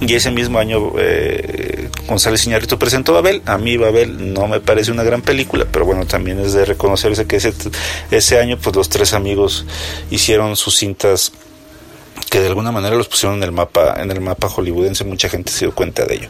y 0.00 0.14
ese 0.14 0.30
mismo 0.30 0.58
año 0.58 0.92
eh, 0.98 1.90
González 2.06 2.46
Iñárritu 2.46 2.78
presentó 2.78 3.12
Babel. 3.12 3.42
A 3.46 3.58
mí 3.58 3.76
Babel 3.76 4.32
no 4.32 4.48
me 4.48 4.60
parece 4.60 4.90
una 4.90 5.02
gran 5.02 5.22
película, 5.22 5.66
pero 5.70 5.84
bueno, 5.84 6.06
también 6.06 6.40
es 6.40 6.54
de 6.54 6.64
reconocerse 6.64 7.26
que 7.26 7.36
ese, 7.36 7.52
ese 8.10 8.38
año 8.38 8.58
pues 8.58 8.74
los 8.74 8.88
tres 8.88 9.12
amigos 9.12 9.66
hicieron 10.10 10.56
sus 10.56 10.76
cintas 10.76 11.32
que 12.30 12.40
de 12.40 12.46
alguna 12.46 12.70
manera 12.72 12.96
los 12.96 13.08
pusieron 13.08 13.38
en 13.38 13.42
el 13.42 13.52
mapa 13.52 13.96
en 13.98 14.10
el 14.10 14.20
mapa 14.20 14.48
hollywoodense 14.48 15.04
mucha 15.04 15.28
gente 15.28 15.50
se 15.50 15.64
dio 15.64 15.74
cuenta 15.74 16.04
de 16.04 16.14
ello 16.14 16.28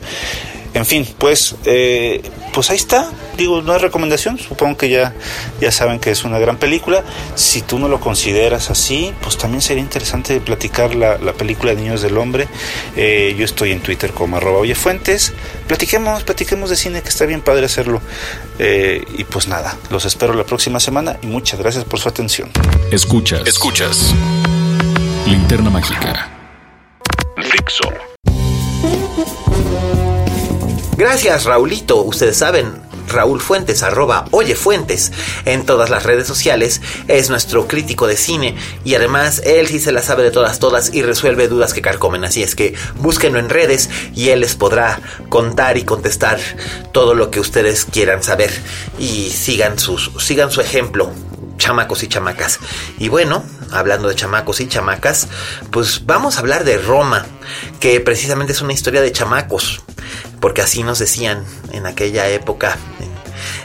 en 0.74 0.86
fin, 0.86 1.06
pues, 1.18 1.56
eh, 1.64 2.22
pues 2.52 2.70
ahí 2.70 2.76
está. 2.76 3.10
Digo, 3.36 3.62
no 3.62 3.74
es 3.74 3.82
recomendación. 3.82 4.38
Supongo 4.38 4.76
que 4.76 4.88
ya, 4.88 5.14
ya 5.60 5.72
saben 5.72 5.98
que 5.98 6.10
es 6.10 6.24
una 6.24 6.38
gran 6.38 6.58
película. 6.58 7.02
Si 7.34 7.62
tú 7.62 7.78
no 7.78 7.88
lo 7.88 8.00
consideras 8.00 8.70
así, 8.70 9.12
pues 9.22 9.36
también 9.36 9.62
sería 9.62 9.82
interesante 9.82 10.40
platicar 10.40 10.94
la, 10.94 11.18
la 11.18 11.32
película 11.32 11.74
Niños 11.74 12.02
del 12.02 12.16
Hombre. 12.18 12.48
Eh, 12.96 13.34
yo 13.38 13.44
estoy 13.44 13.72
en 13.72 13.80
Twitter 13.80 14.12
como 14.12 14.36
arroba 14.36 14.58
oyefuentes. 14.58 15.32
Platiquemos, 15.66 16.22
platiquemos 16.22 16.70
de 16.70 16.76
cine, 16.76 17.02
que 17.02 17.08
está 17.08 17.26
bien 17.26 17.40
padre 17.40 17.66
hacerlo. 17.66 18.00
Eh, 18.58 19.04
y 19.16 19.24
pues 19.24 19.48
nada, 19.48 19.76
los 19.90 20.04
espero 20.04 20.34
la 20.34 20.44
próxima 20.44 20.80
semana 20.80 21.18
y 21.22 21.26
muchas 21.26 21.58
gracias 21.58 21.84
por 21.84 21.98
su 21.98 22.08
atención. 22.08 22.50
Escuchas. 22.90 23.46
Escuchas. 23.46 24.14
Linterna 25.26 25.70
Mágica. 25.70 26.28
Fixo. 27.36 27.84
Gracias, 31.00 31.46
Raulito. 31.46 32.02
Ustedes 32.02 32.36
saben, 32.36 32.74
Raúl 33.08 33.40
Fuentes, 33.40 33.82
arroba 33.82 34.26
Oye 34.32 34.54
Fuentes, 34.54 35.12
en 35.46 35.64
todas 35.64 35.88
las 35.88 36.02
redes 36.02 36.26
sociales, 36.26 36.82
es 37.08 37.30
nuestro 37.30 37.66
crítico 37.66 38.06
de 38.06 38.18
cine 38.18 38.54
y 38.84 38.96
además 38.96 39.40
él 39.46 39.66
sí 39.68 39.80
se 39.80 39.92
la 39.92 40.02
sabe 40.02 40.24
de 40.24 40.30
todas, 40.30 40.58
todas 40.58 40.92
y 40.92 41.00
resuelve 41.00 41.48
dudas 41.48 41.72
que 41.72 41.80
carcomen. 41.80 42.24
Así 42.24 42.42
es 42.42 42.54
que 42.54 42.74
búsquenlo 42.96 43.38
en 43.38 43.48
redes 43.48 43.88
y 44.14 44.28
él 44.28 44.40
les 44.40 44.56
podrá 44.56 45.00
contar 45.30 45.78
y 45.78 45.84
contestar 45.84 46.38
todo 46.92 47.14
lo 47.14 47.30
que 47.30 47.40
ustedes 47.40 47.86
quieran 47.86 48.22
saber 48.22 48.50
y 48.98 49.30
sigan, 49.30 49.78
sus, 49.78 50.10
sigan 50.18 50.50
su 50.50 50.60
ejemplo 50.60 51.10
chamacos 51.60 52.02
y 52.02 52.08
chamacas. 52.08 52.58
Y 52.98 53.08
bueno, 53.08 53.44
hablando 53.70 54.08
de 54.08 54.16
chamacos 54.16 54.60
y 54.60 54.66
chamacas, 54.66 55.28
pues 55.70 56.04
vamos 56.06 56.36
a 56.36 56.40
hablar 56.40 56.64
de 56.64 56.78
Roma, 56.78 57.26
que 57.78 58.00
precisamente 58.00 58.52
es 58.52 58.62
una 58.62 58.72
historia 58.72 59.00
de 59.00 59.12
chamacos, 59.12 59.82
porque 60.40 60.62
así 60.62 60.82
nos 60.82 60.98
decían 60.98 61.44
en 61.70 61.86
aquella 61.86 62.28
época, 62.28 62.76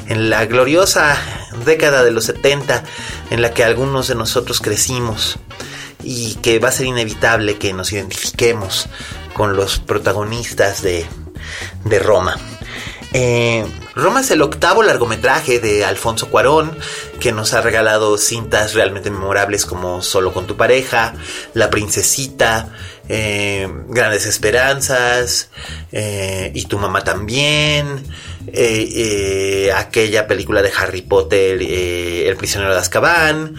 en, 0.08 0.30
la 0.30 0.46
gloriosa 0.46 1.18
década 1.66 2.04
de 2.04 2.12
los 2.12 2.26
70, 2.26 2.84
en 3.32 3.42
la 3.42 3.52
que 3.52 3.64
algunos 3.64 4.08
de 4.08 4.16
nosotros 4.16 4.62
crecimos 4.62 5.40
y 6.04 6.36
que 6.36 6.60
va 6.60 6.70
a 6.70 6.72
ser 6.72 6.86
inevitable 6.86 7.58
que 7.58 7.74
nos 7.74 7.92
identifiquemos 7.92 8.88
con 9.34 9.56
los 9.56 9.80
protagonistas 9.80 10.84
de, 10.84 11.06
de 11.86 12.00
Roma. 12.00 12.38
Eh, 13.18 13.66
Roma 13.96 14.20
es 14.20 14.32
el 14.32 14.42
octavo 14.42 14.84
largometraje 14.84 15.62
de 15.62 15.86
Alfonso 15.86 16.30
Cuarón, 16.30 16.78
que 17.22 17.32
nos 17.32 17.54
ha 17.54 17.62
regalado 17.62 18.18
cintas 18.18 18.74
realmente 18.74 19.10
memorables 19.10 19.66
como 19.66 20.02
Solo 20.02 20.34
con 20.34 20.48
tu 20.48 20.58
pareja, 20.58 21.14
La 21.54 21.70
princesita, 21.70 22.74
eh, 23.08 23.70
Grandes 23.88 24.26
Esperanzas, 24.26 25.50
eh, 25.94 26.52
y 26.54 26.66
tu 26.66 26.78
mamá 26.78 27.06
también, 27.06 28.04
aquella 29.74 30.28
película 30.28 30.62
de 30.62 30.74
Harry 30.78 31.02
Potter, 31.02 31.62
El 31.62 32.36
prisionero 32.36 32.74
de 32.74 32.82
Azkaban, 32.82 33.56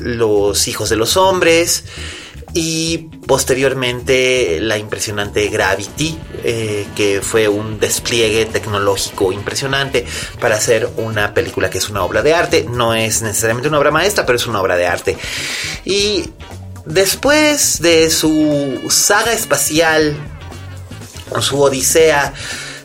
Los 0.00 0.68
hijos 0.68 0.90
de 0.90 0.96
los 0.96 1.16
hombres, 1.16 1.84
y 2.58 3.10
posteriormente 3.26 4.60
la 4.62 4.78
impresionante 4.78 5.46
Gravity, 5.48 6.18
eh, 6.42 6.86
que 6.96 7.20
fue 7.20 7.48
un 7.48 7.78
despliegue 7.78 8.46
tecnológico 8.46 9.30
impresionante 9.30 10.06
para 10.40 10.54
hacer 10.54 10.88
una 10.96 11.34
película 11.34 11.68
que 11.68 11.76
es 11.76 11.90
una 11.90 12.02
obra 12.02 12.22
de 12.22 12.32
arte. 12.32 12.66
No 12.66 12.94
es 12.94 13.20
necesariamente 13.20 13.68
una 13.68 13.78
obra 13.78 13.90
maestra, 13.90 14.24
pero 14.24 14.36
es 14.36 14.46
una 14.46 14.62
obra 14.62 14.78
de 14.78 14.86
arte. 14.86 15.18
Y 15.84 16.30
después 16.86 17.82
de 17.82 18.08
su 18.10 18.80
saga 18.88 19.34
espacial, 19.34 20.16
su 21.42 21.60
odisea 21.60 22.32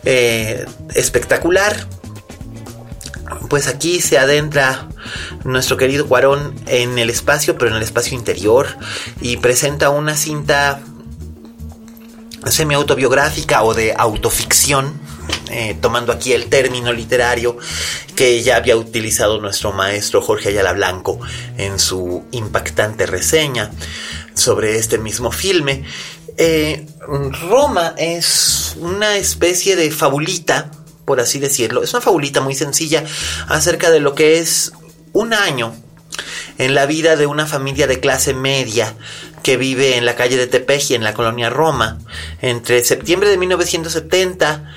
eh, 0.03 0.65
espectacular, 0.95 1.87
pues 3.49 3.69
aquí 3.69 4.01
se 4.01 4.17
adentra 4.17 4.89
nuestro 5.43 5.77
querido 5.77 6.07
Cuarón 6.07 6.53
en 6.67 6.97
el 6.97 7.09
espacio, 7.09 7.57
pero 7.57 7.71
en 7.71 7.77
el 7.77 7.83
espacio 7.83 8.17
interior, 8.17 8.67
y 9.21 9.37
presenta 9.37 9.89
una 9.89 10.15
cinta 10.15 10.81
semi-autobiográfica 12.45 13.63
o 13.63 13.73
de 13.73 13.93
autoficción, 13.95 14.99
eh, 15.49 15.77
tomando 15.79 16.11
aquí 16.11 16.33
el 16.33 16.47
término 16.47 16.91
literario 16.93 17.57
que 18.15 18.41
ya 18.41 18.55
había 18.55 18.75
utilizado 18.75 19.39
nuestro 19.39 19.71
maestro 19.71 20.21
Jorge 20.21 20.49
Ayala 20.49 20.73
Blanco 20.73 21.19
en 21.57 21.77
su 21.79 22.23
impactante 22.31 23.05
reseña 23.05 23.71
sobre 24.33 24.77
este 24.77 24.97
mismo 24.97 25.31
filme. 25.31 25.83
Eh, 26.37 26.85
Roma 27.49 27.93
es 27.97 28.75
una 28.79 29.17
especie 29.17 29.75
de 29.75 29.91
fabulita, 29.91 30.71
por 31.05 31.19
así 31.19 31.39
decirlo, 31.39 31.83
es 31.83 31.93
una 31.93 32.01
fabulita 32.01 32.41
muy 32.41 32.55
sencilla 32.55 33.03
acerca 33.47 33.91
de 33.91 33.99
lo 33.99 34.15
que 34.15 34.39
es 34.39 34.71
un 35.13 35.33
año 35.33 35.73
en 36.57 36.75
la 36.75 36.85
vida 36.85 37.15
de 37.15 37.25
una 37.25 37.45
familia 37.45 37.87
de 37.87 37.99
clase 37.99 38.33
media 38.33 38.95
que 39.43 39.57
vive 39.57 39.97
en 39.97 40.05
la 40.05 40.15
calle 40.15 40.37
de 40.37 40.47
Tepeji, 40.47 40.95
en 40.95 41.03
la 41.03 41.13
colonia 41.13 41.49
Roma, 41.49 41.99
entre 42.41 42.83
septiembre 42.83 43.29
de 43.29 43.37
1970 43.37 44.71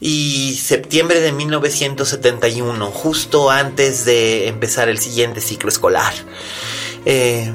y 0.00 0.58
septiembre 0.60 1.20
de 1.20 1.32
1971, 1.32 2.86
justo 2.90 3.50
antes 3.50 4.04
de 4.04 4.48
empezar 4.48 4.88
el 4.88 4.98
siguiente 4.98 5.40
ciclo 5.40 5.68
escolar. 5.68 6.12
Eh, 7.04 7.52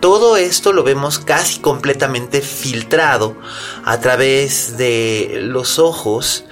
todo 0.00 0.36
esto 0.36 0.72
lo 0.72 0.82
vemos 0.82 1.20
casi 1.20 1.60
completamente 1.60 2.40
filtrado 2.40 3.36
a 3.84 4.00
través 4.00 4.76
de 4.76 5.38
los 5.42 5.78
ojos 5.78 6.44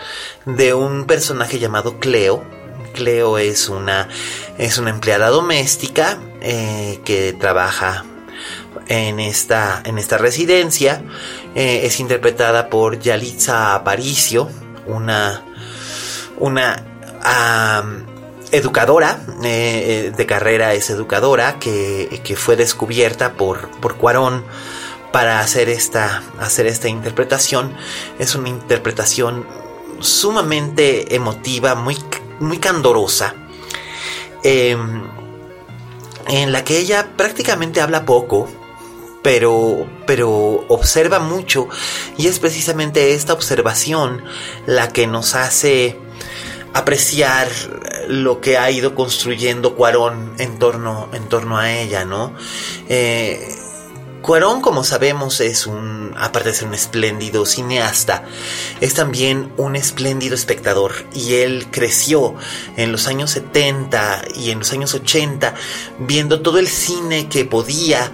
de 0.47 0.73
un 0.73 1.04
personaje 1.07 1.59
llamado 1.59 1.99
Cleo, 1.99 2.45
Cleo 2.93 3.39
es 3.39 3.69
una, 3.69 4.09
es 4.59 4.79
una 4.79 4.91
empleada 4.91 5.29
doméstica 5.29 6.19
eh, 6.41 7.01
que 7.05 7.33
trabaja 7.33 8.05
en 8.87 9.21
esta, 9.21 9.83
en 9.85 9.99
esta 9.99 10.19
residencia. 10.19 11.03
Eh, 11.55 11.83
es 11.85 12.01
interpretada 12.01 12.69
por 12.69 12.99
Yalitza 12.99 13.75
Aparicio, 13.75 14.49
una, 14.87 15.45
una 16.39 16.85
educadora 18.53 19.21
eh, 19.45 20.13
de 20.17 20.27
carrera, 20.27 20.75
es 20.75 20.91
educadora 20.91 21.59
que, 21.59 22.21
que 22.25 22.37
fue 22.37 22.57
descubierta 22.57 23.35
por, 23.35 23.71
por 23.81 23.97
Cuarón 23.97 24.45
para 25.13 25.41
hacer 25.41 25.69
esta, 25.69 26.23
hacer 26.39 26.67
esta 26.67 26.89
interpretación. 26.89 27.75
Es 28.19 28.35
una 28.35 28.49
interpretación 28.49 29.47
sumamente 30.01 31.15
emotiva, 31.15 31.75
muy, 31.75 31.97
muy 32.41 32.59
candorosa, 32.59 33.35
em, 34.43 35.03
en 36.29 36.53
la 36.53 36.65
que 36.65 36.79
ella 36.79 37.13
prácticamente 37.17 37.81
habla 37.81 38.05
poco, 38.05 38.49
pero, 39.23 39.87
pero 40.07 40.31
observa 40.69 41.19
mucho 41.19 41.69
y 42.17 42.27
es 42.27 42.39
precisamente 42.39 43.15
esta 43.15 43.33
observación 43.33 44.25
la 44.67 44.89
que 44.89 45.07
nos 45.07 45.35
hace 45.35 45.99
apreciar 46.73 47.49
lo 48.09 48.41
que 48.41 48.57
ha 48.57 48.71
ido 48.71 48.95
construyendo 48.95 49.75
Cuarón 49.75 50.35
en 50.39 50.59
torno, 50.59 51.09
en 51.13 51.29
torno 51.29 51.59
a 51.59 51.73
ella, 51.73 52.05
¿no? 52.05 52.35
Eh, 52.89 53.60
Cuarón, 54.23 54.61
como 54.61 54.85
sabemos, 54.85 55.41
es 55.41 55.67
un, 55.67 56.15
aparte 56.17 56.50
de 56.50 56.55
ser 56.55 56.69
un 56.69 56.75
espléndido 56.75 57.47
cineasta, 57.47 58.25
es 58.81 58.95
también 58.95 59.53
un 59.57 59.77
espléndido 59.77 60.35
espectador 60.35 60.93
y 61.15 61.37
él 61.37 61.69
creció 61.71 62.35
en 62.77 62.93
los 62.93 63.07
años 63.07 63.31
70 63.31 64.23
y 64.37 64.50
en 64.50 64.59
los 64.59 64.73
años 64.73 64.93
80 64.95 65.55
viendo 66.00 66.43
todo 66.43 66.59
el 66.59 66.69
cine 66.69 67.29
que 67.29 67.47
podía 67.47 68.12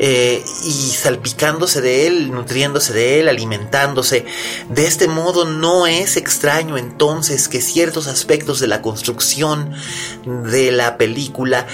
eh, 0.00 0.44
y 0.64 0.90
salpicándose 0.90 1.80
de 1.80 2.06
él, 2.06 2.30
nutriéndose 2.30 2.92
de 2.92 3.18
él, 3.18 3.28
alimentándose. 3.28 4.24
De 4.68 4.86
este 4.86 5.08
modo 5.08 5.44
no 5.44 5.88
es 5.88 6.16
extraño 6.16 6.78
entonces 6.78 7.48
que 7.48 7.60
ciertos 7.60 8.06
aspectos 8.06 8.60
de 8.60 8.68
la 8.68 8.80
construcción 8.80 9.72
de 10.24 10.70
la 10.70 10.98
película 10.98 11.66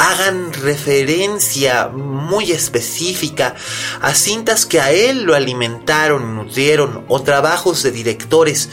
hagan 0.00 0.54
referencia 0.54 1.88
muy 1.88 2.52
específica 2.52 3.54
a 4.00 4.14
cintas 4.14 4.64
que 4.64 4.80
a 4.80 4.92
él 4.92 5.24
lo 5.24 5.34
alimentaron, 5.34 6.36
nutrieron, 6.36 7.04
o 7.08 7.20
trabajos 7.20 7.82
de 7.82 7.92
directores 7.92 8.70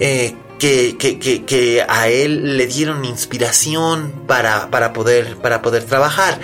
eh, 0.00 0.36
que, 0.58 0.98
que, 0.98 1.86
a 1.88 2.08
él 2.08 2.58
le 2.58 2.66
dieron 2.66 3.06
inspiración 3.06 4.12
para, 4.26 4.70
para, 4.70 4.92
poder, 4.92 5.36
para 5.36 5.62
poder 5.62 5.84
trabajar. 5.84 6.38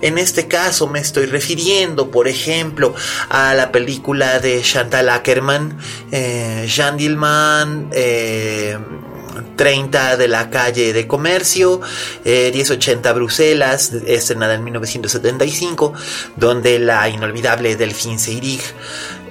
En 0.00 0.16
este 0.16 0.48
caso 0.48 0.86
me 0.86 1.00
estoy 1.00 1.26
refiriendo, 1.26 2.10
por 2.10 2.28
ejemplo, 2.28 2.94
a 3.28 3.54
la 3.54 3.70
película 3.70 4.40
de 4.40 4.62
Chantal 4.62 5.10
Ackerman, 5.10 5.76
eh, 6.10 6.64
Jean 6.66 6.96
Dillman, 6.96 7.90
eh, 7.92 8.78
30 9.56 10.16
de 10.16 10.28
la 10.28 10.50
calle 10.50 10.92
de 10.92 11.06
Comercio, 11.06 11.80
1080 12.24 13.08
eh, 13.08 13.12
Bruselas, 13.12 13.92
estrenada 14.06 14.54
en 14.54 14.64
1975, 14.64 15.92
donde 16.36 16.78
la 16.78 17.08
inolvidable 17.08 17.76
Delphine 17.76 18.18
Seyrig 18.18 18.62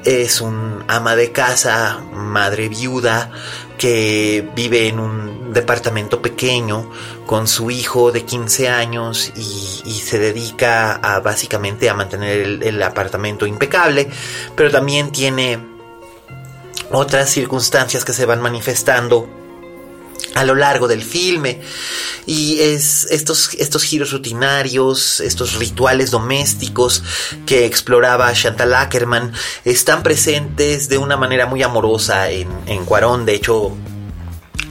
es 0.04 0.42
un 0.42 0.84
ama 0.88 1.16
de 1.16 1.32
casa, 1.32 2.00
madre 2.14 2.70
viuda, 2.70 3.32
que 3.78 4.48
vive 4.56 4.88
en 4.88 5.00
un 5.00 5.54
departamento 5.54 6.22
pequeño 6.22 6.90
con 7.26 7.48
su 7.48 7.70
hijo 7.72 8.12
de 8.12 8.24
15 8.24 8.70
años 8.70 9.32
y, 9.36 10.00
se 10.08 10.20
dedica 10.20 10.94
a 10.94 11.20
básicamente 11.20 11.90
a 11.90 11.94
mantener 11.94 12.64
el 12.64 12.82
apartamento 12.82 13.46
impecable, 13.46 14.10
pero 14.56 14.72
también 14.72 15.12
tiene 15.12 15.60
otras 16.92 17.30
circunstancias 17.30 18.06
que 18.06 18.14
se 18.14 18.26
van 18.26 18.42
manifestando 18.42 19.30
a 20.38 20.44
lo 20.44 20.56
largo 20.56 20.88
del 20.88 21.04
filme. 21.04 21.62
Y 22.26 22.60
es 22.60 23.08
estos, 23.10 23.54
estos 23.58 23.84
giros 23.84 24.12
rutinarios, 24.12 25.20
estos 25.20 25.56
rituales 25.56 26.12
domésticos 26.12 27.04
que 27.46 27.66
exploraba 27.66 28.32
Chantal 28.34 28.74
Ackerman 28.74 29.34
están 29.66 30.04
presentes 30.04 30.90
de 30.90 30.98
una 30.98 31.18
manera 31.18 31.46
muy 31.46 31.64
amorosa 31.64 32.30
en, 32.30 32.50
en 32.68 32.86
Cuarón, 32.86 33.26
de 33.26 33.36
hecho 33.36 33.76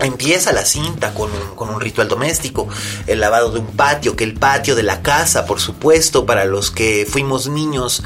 Empieza 0.00 0.52
la 0.52 0.64
cinta 0.64 1.14
con 1.14 1.30
un, 1.30 1.80
ritual 1.80 2.08
doméstico, 2.08 2.68
el 3.06 3.20
lavado 3.20 3.50
de 3.50 3.60
un 3.60 3.68
patio, 3.68 4.16
que 4.16 4.24
el 4.24 4.34
patio 4.34 4.74
de 4.74 4.82
la 4.82 5.02
casa, 5.02 5.46
por 5.46 5.60
supuesto, 5.60 6.26
para 6.26 6.44
los 6.44 6.70
que 6.70 7.06
fuimos 7.08 7.48
niños 7.48 8.02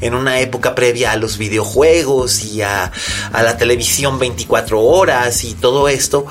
en 0.00 0.14
una 0.14 0.40
época 0.40 0.74
previa 0.74 1.12
a 1.12 1.16
los 1.16 1.38
videojuegos 1.38 2.44
y 2.44 2.62
a, 2.62 2.92
a 3.32 3.42
la 3.42 3.56
televisión 3.56 4.18
24 4.18 4.80
horas 4.80 5.44
y 5.44 5.54
todo 5.54 5.88
esto, 5.88 6.26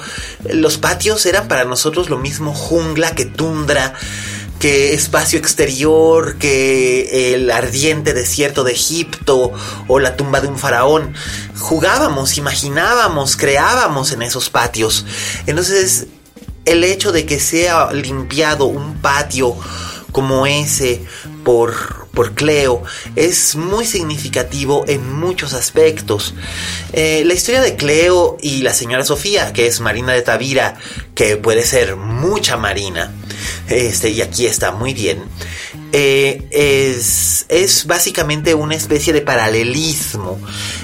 los 0.49 0.77
patios 0.77 1.25
eran 1.25 1.47
para 1.47 1.65
nosotros 1.65 2.09
lo 2.09 2.17
mismo 2.17 2.53
jungla 2.53 3.15
que 3.15 3.25
tundra 3.25 3.93
que 4.63 4.93
espacio 4.93 5.39
exterior, 5.39 6.37
que 6.37 7.33
el 7.33 7.51
ardiente 7.51 8.13
desierto 8.13 8.63
de 8.63 8.71
Egipto 8.71 9.51
o 9.89 9.99
la 9.99 10.15
tumba 10.15 10.39
de 10.39 10.47
un 10.47 10.57
faraón. 10.57 11.13
Jugábamos, 11.59 12.37
imaginábamos, 12.37 13.35
creábamos 13.35 14.13
en 14.13 14.21
esos 14.21 14.49
patios. 14.49 15.05
Entonces, 15.47 16.07
el 16.63 16.85
hecho 16.85 17.11
de 17.11 17.25
que 17.25 17.41
sea 17.41 17.91
limpiado 17.91 18.63
un 18.63 19.01
patio 19.01 19.53
como 20.13 20.47
ese 20.47 21.03
por, 21.43 22.02
por 22.13 22.33
Cleo 22.35 22.83
es 23.15 23.55
muy 23.55 23.85
significativo 23.85 24.85
en 24.87 25.11
muchos 25.11 25.53
aspectos. 25.53 26.35
Eh, 26.93 27.23
la 27.25 27.33
historia 27.33 27.61
de 27.61 27.75
Cleo 27.75 28.37
y 28.39 28.61
la 28.61 28.73
señora 28.73 29.03
Sofía, 29.03 29.51
que 29.51 29.65
es 29.65 29.79
Marina 29.79 30.13
de 30.13 30.21
Tavira, 30.21 30.75
que 31.15 31.37
puede 31.37 31.63
ser 31.63 31.95
mucha 31.95 32.55
Marina, 32.55 33.11
este, 33.67 34.11
y 34.11 34.21
aquí 34.21 34.45
está 34.45 34.71
muy 34.71 34.93
bien, 34.93 35.23
eh, 35.91 36.47
es, 36.51 37.45
es 37.49 37.85
básicamente 37.85 38.53
una 38.53 38.75
especie 38.75 39.11
de 39.11 39.21
paralelismo 39.21 40.39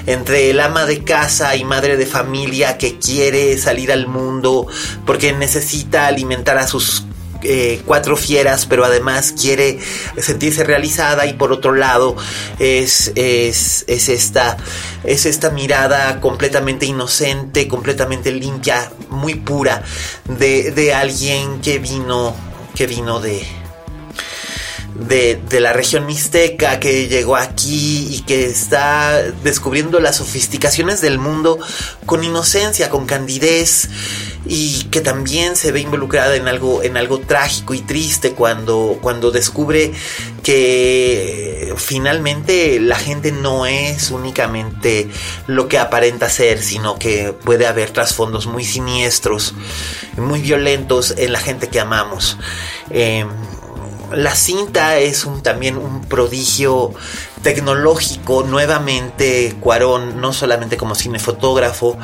entre 0.06 0.50
el 0.50 0.60
ama 0.60 0.84
de 0.84 1.04
casa 1.04 1.54
y 1.56 1.64
madre 1.64 1.96
de 1.96 2.06
familia 2.06 2.76
que 2.76 2.98
quiere 2.98 3.56
salir 3.58 3.92
al 3.92 4.06
mundo 4.06 4.66
porque 5.06 5.32
necesita 5.32 6.06
alimentar 6.06 6.58
a 6.58 6.66
sus 6.66 7.04
eh, 7.42 7.80
cuatro 7.84 8.16
fieras, 8.16 8.66
pero 8.66 8.84
además 8.84 9.32
quiere 9.32 9.78
sentirse 10.18 10.64
realizada 10.64 11.26
y 11.26 11.34
por 11.34 11.52
otro 11.52 11.74
lado 11.74 12.16
es, 12.58 13.12
es, 13.14 13.84
esta, 13.88 14.56
es 15.04 15.26
esta 15.26 15.50
mirada 15.50 16.20
completamente 16.20 16.86
inocente, 16.86 17.68
completamente 17.68 18.30
limpia, 18.32 18.90
muy 19.10 19.34
pura 19.34 19.82
de, 20.24 20.70
de 20.70 20.94
alguien 20.94 21.60
que 21.60 21.78
vino, 21.78 22.34
que 22.74 22.86
vino 22.86 23.20
de, 23.20 23.59
de, 24.94 25.40
de, 25.48 25.60
la 25.60 25.72
región 25.72 26.06
mixteca 26.06 26.80
que 26.80 27.08
llegó 27.08 27.36
aquí 27.36 28.08
y 28.10 28.20
que 28.22 28.46
está 28.46 29.22
descubriendo 29.42 30.00
las 30.00 30.16
sofisticaciones 30.16 31.00
del 31.00 31.18
mundo 31.18 31.58
con 32.06 32.24
inocencia, 32.24 32.90
con 32.90 33.06
candidez 33.06 33.88
y 34.46 34.84
que 34.84 35.00
también 35.00 35.56
se 35.56 35.70
ve 35.72 35.80
involucrada 35.80 36.36
en 36.36 36.48
algo, 36.48 36.82
en 36.82 36.96
algo 36.96 37.20
trágico 37.20 37.74
y 37.74 37.80
triste 37.80 38.32
cuando, 38.32 38.98
cuando 39.00 39.30
descubre 39.30 39.92
que 40.42 41.74
finalmente 41.76 42.80
la 42.80 42.96
gente 42.96 43.32
no 43.32 43.66
es 43.66 44.10
únicamente 44.10 45.08
lo 45.46 45.68
que 45.68 45.78
aparenta 45.78 46.28
ser, 46.28 46.62
sino 46.62 46.98
que 46.98 47.32
puede 47.32 47.66
haber 47.66 47.90
trasfondos 47.90 48.46
muy 48.46 48.64
siniestros, 48.64 49.54
muy 50.16 50.40
violentos 50.40 51.14
en 51.16 51.32
la 51.32 51.40
gente 51.40 51.68
que 51.68 51.80
amamos. 51.80 52.38
Em, 52.90 53.28
la 54.14 54.34
cinta 54.34 54.98
es 54.98 55.24
un, 55.24 55.42
también 55.42 55.76
un 55.76 56.02
prodigio 56.02 56.92
tecnológico. 57.42 58.42
Nuevamente, 58.42 59.56
Cuarón, 59.60 60.20
no 60.20 60.32
solamente 60.32 60.76
como 60.76 60.94
cinefotógrafo, 60.94 61.98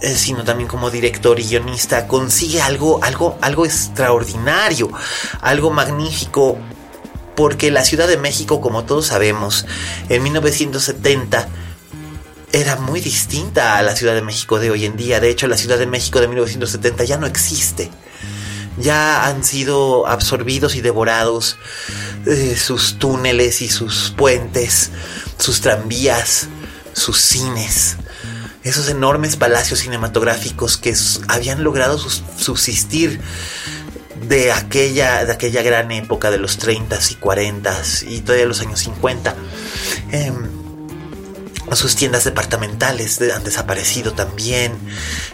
eh, 0.00 0.14
sino 0.14 0.44
también 0.44 0.68
como 0.68 0.90
director 0.90 1.38
y 1.40 1.44
guionista, 1.44 2.06
consigue 2.06 2.60
algo, 2.60 3.02
algo, 3.02 3.38
algo 3.40 3.66
extraordinario, 3.66 4.90
algo 5.40 5.70
magnífico. 5.70 6.58
Porque 7.34 7.70
la 7.70 7.82
Ciudad 7.82 8.08
de 8.08 8.18
México, 8.18 8.60
como 8.60 8.84
todos 8.84 9.06
sabemos, 9.06 9.64
en 10.10 10.22
1970 10.22 11.48
era 12.52 12.76
muy 12.76 13.00
distinta 13.00 13.78
a 13.78 13.82
la 13.82 13.96
Ciudad 13.96 14.14
de 14.14 14.20
México 14.20 14.60
de 14.60 14.70
hoy 14.70 14.84
en 14.84 14.98
día. 14.98 15.18
De 15.18 15.30
hecho, 15.30 15.48
la 15.48 15.56
Ciudad 15.56 15.78
de 15.78 15.86
México 15.86 16.20
de 16.20 16.28
1970 16.28 17.04
ya 17.04 17.16
no 17.16 17.26
existe 17.26 17.90
ya 18.78 19.26
han 19.26 19.44
sido 19.44 20.06
absorbidos 20.06 20.74
y 20.74 20.80
devorados 20.80 21.56
eh, 22.26 22.56
sus 22.56 22.98
túneles 22.98 23.62
y 23.62 23.68
sus 23.68 24.14
puentes, 24.16 24.90
sus 25.38 25.60
tranvías, 25.60 26.48
sus 26.92 27.18
cines. 27.18 27.96
esos 28.62 28.88
enormes 28.88 29.36
palacios 29.36 29.80
cinematográficos 29.80 30.76
que 30.76 30.94
habían 31.28 31.64
logrado 31.64 31.98
subsistir 31.98 33.20
de 34.28 34.52
aquella, 34.52 35.24
de 35.24 35.32
aquella 35.32 35.62
gran 35.62 35.90
época 35.90 36.30
de 36.30 36.38
los 36.38 36.60
30s 36.60 37.10
y 37.10 37.16
40s 37.16 38.08
y 38.08 38.20
todavía 38.20 38.46
los 38.46 38.60
años 38.60 38.80
50. 38.80 39.34
Em, 40.12 40.62
sus 41.74 41.96
tiendas 41.96 42.24
departamentales 42.24 43.20
han 43.34 43.44
desaparecido 43.44 44.12
también, 44.12 44.72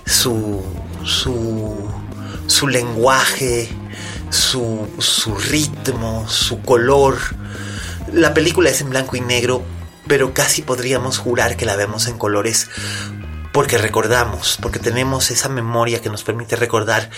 su, 0.07 0.63
su, 1.05 1.91
su 2.49 2.67
lenguaje, 2.67 3.69
su, 4.31 4.89
su 4.99 5.37
ritmo, 5.37 6.29
su 6.29 6.61
color. 6.63 7.19
La 8.13 8.35
película 8.35 8.71
es 8.71 8.81
en 8.81 8.91
blanco 8.91 9.17
y 9.17 9.21
negro, 9.21 9.63
pero 10.09 10.35
casi 10.35 10.63
podríamos 10.63 11.19
jurar 11.19 11.57
que 11.57 11.67
la 11.67 11.77
vemos 11.77 12.09
en 12.09 12.19
colores 12.19 12.69
porque 13.53 13.79
recordamos, 13.79 14.59
porque 14.61 14.79
tenemos 14.79 15.31
esa 15.31 15.49
memoria 15.49 16.01
que 16.01 16.11
nos 16.11 16.23
permite 16.23 16.57
recordar 16.57 17.11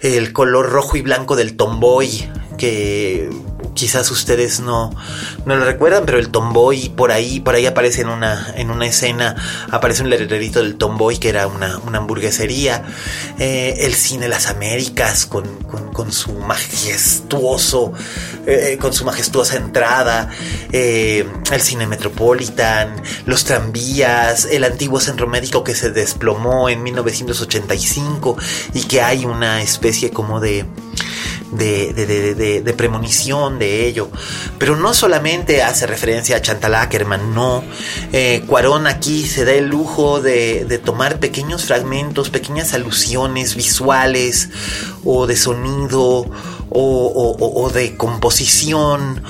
el 0.00 0.32
color 0.32 0.70
rojo 0.70 0.96
y 0.96 1.02
blanco 1.02 1.36
del 1.36 1.56
tomboy 1.56 2.30
que 2.58 3.30
quizás 3.76 4.10
ustedes 4.10 4.58
no, 4.58 4.90
no 5.44 5.54
lo 5.54 5.64
recuerdan, 5.64 6.04
pero 6.06 6.18
el 6.18 6.30
Tomboy 6.30 6.88
por 6.88 7.12
ahí, 7.12 7.38
por 7.38 7.54
ahí 7.54 7.66
aparece 7.66 8.00
en 8.00 8.08
una, 8.08 8.52
en 8.56 8.70
una 8.70 8.86
escena, 8.86 9.36
aparece 9.70 10.02
un 10.02 10.10
letrerito 10.10 10.60
del 10.60 10.76
Tomboy 10.76 11.18
que 11.18 11.28
era 11.28 11.46
una, 11.46 11.78
hamburguesería, 11.94 12.84
eh, 13.38 13.74
el 13.80 13.94
cine 13.94 14.28
Las 14.28 14.48
Américas 14.48 15.26
con, 15.26 15.46
su 16.10 16.32
majestuoso, 16.32 17.92
eh, 18.46 18.78
con 18.80 18.92
su 18.92 19.04
majestuosa 19.04 19.56
entrada, 19.56 20.30
eh, 20.72 21.26
el 21.52 21.60
cine 21.60 21.86
Metropolitan, 21.86 23.02
los 23.26 23.44
tranvías, 23.44 24.46
el 24.46 24.64
antiguo 24.64 25.00
centro 25.00 25.26
médico 25.26 25.62
que 25.62 25.74
se 25.74 25.90
desplomó 25.90 26.68
en 26.68 26.82
1985 26.82 28.36
y 28.72 28.82
que 28.84 29.02
hay 29.02 29.26
una 29.26 29.60
especie 29.60 30.10
como 30.10 30.40
de 30.40 30.64
de, 31.52 32.74
premonición 32.76 33.58
de 33.58 33.86
ello. 33.86 34.10
Pero 34.58 34.76
no 34.76 34.94
solamente 34.94 35.62
hace 35.62 35.86
referencia 35.86 36.36
a 36.36 36.42
Chantal 36.42 36.74
Ackerman, 36.74 37.34
no. 37.34 37.62
Eh, 38.12 38.44
aquí 38.86 39.26
se 39.26 39.44
da 39.44 39.52
el 39.52 39.66
lujo 39.66 40.20
de, 40.20 40.80
tomar 40.84 41.18
pequeños 41.18 41.64
fragmentos, 41.64 42.30
pequeñas 42.30 42.74
alusiones 42.74 43.54
visuales 43.54 44.50
o 45.04 45.26
de 45.26 45.36
sonido 45.36 46.26
o, 46.70 47.70
de 47.72 47.96
composición. 47.96 49.22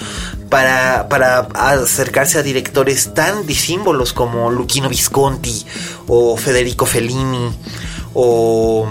Para, 0.49 1.09
para, 1.09 1.41
acercarse 1.55 2.39
a 2.39 2.43
directores 2.43 3.15
tan 3.15 3.47
disímbolos 3.47 4.13
como 4.13 4.49
Luchino 4.53 4.89
Visconti 4.89 5.67
o 6.07 6.37
Federico 6.37 6.87
Fellini 6.87 7.51
o 8.15 8.89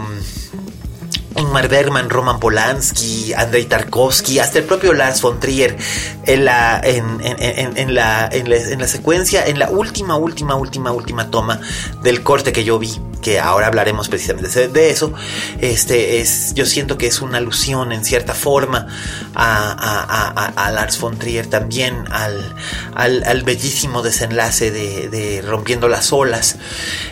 Ingmar 1.37 1.67
Bergman, 1.67 2.09
Roman 2.09 2.39
Polanski, 2.39 3.33
Andrei 3.33 3.65
Tarkovsky, 3.65 4.39
hasta 4.39 4.59
el 4.59 4.65
propio 4.65 4.93
Lars 4.93 5.21
von 5.21 5.39
Trier 5.39 5.77
en 6.25 6.45
la, 6.45 6.81
en, 6.83 7.93
la, 7.93 8.29
en 8.31 8.79
la 8.79 8.87
secuencia, 8.87 9.45
en 9.45 9.59
la 9.59 9.69
última, 9.69 10.15
última, 10.15 10.55
última, 10.55 10.91
última 10.91 11.29
toma 11.29 11.59
del 12.01 12.23
corte 12.23 12.51
que 12.51 12.63
yo 12.63 12.79
vi 12.79 12.99
que 13.25 13.39
ahora 13.39 13.65
hablaremos 13.65 14.07
precisamente 14.07 14.67
de 14.67 14.89
eso, 14.91 15.11
este 15.59 16.21
es, 16.21 16.53
yo 16.53 16.63
siento 16.67 16.95
que 16.99 17.07
es 17.07 17.21
una 17.21 17.39
alusión 17.39 17.91
en 17.91 18.05
cierta 18.05 18.35
forma 18.35 18.85
a, 19.33 20.71
Lars 20.71 20.99
von 20.99 21.17
Trier 21.17 21.47
también, 21.47 22.05
al, 22.11 22.53
al, 22.93 23.41
bellísimo 23.41 24.03
desenlace 24.03 24.69
de, 24.69 25.41
Rompiendo 25.41 25.87
las 25.87 26.13
olas. 26.13 26.57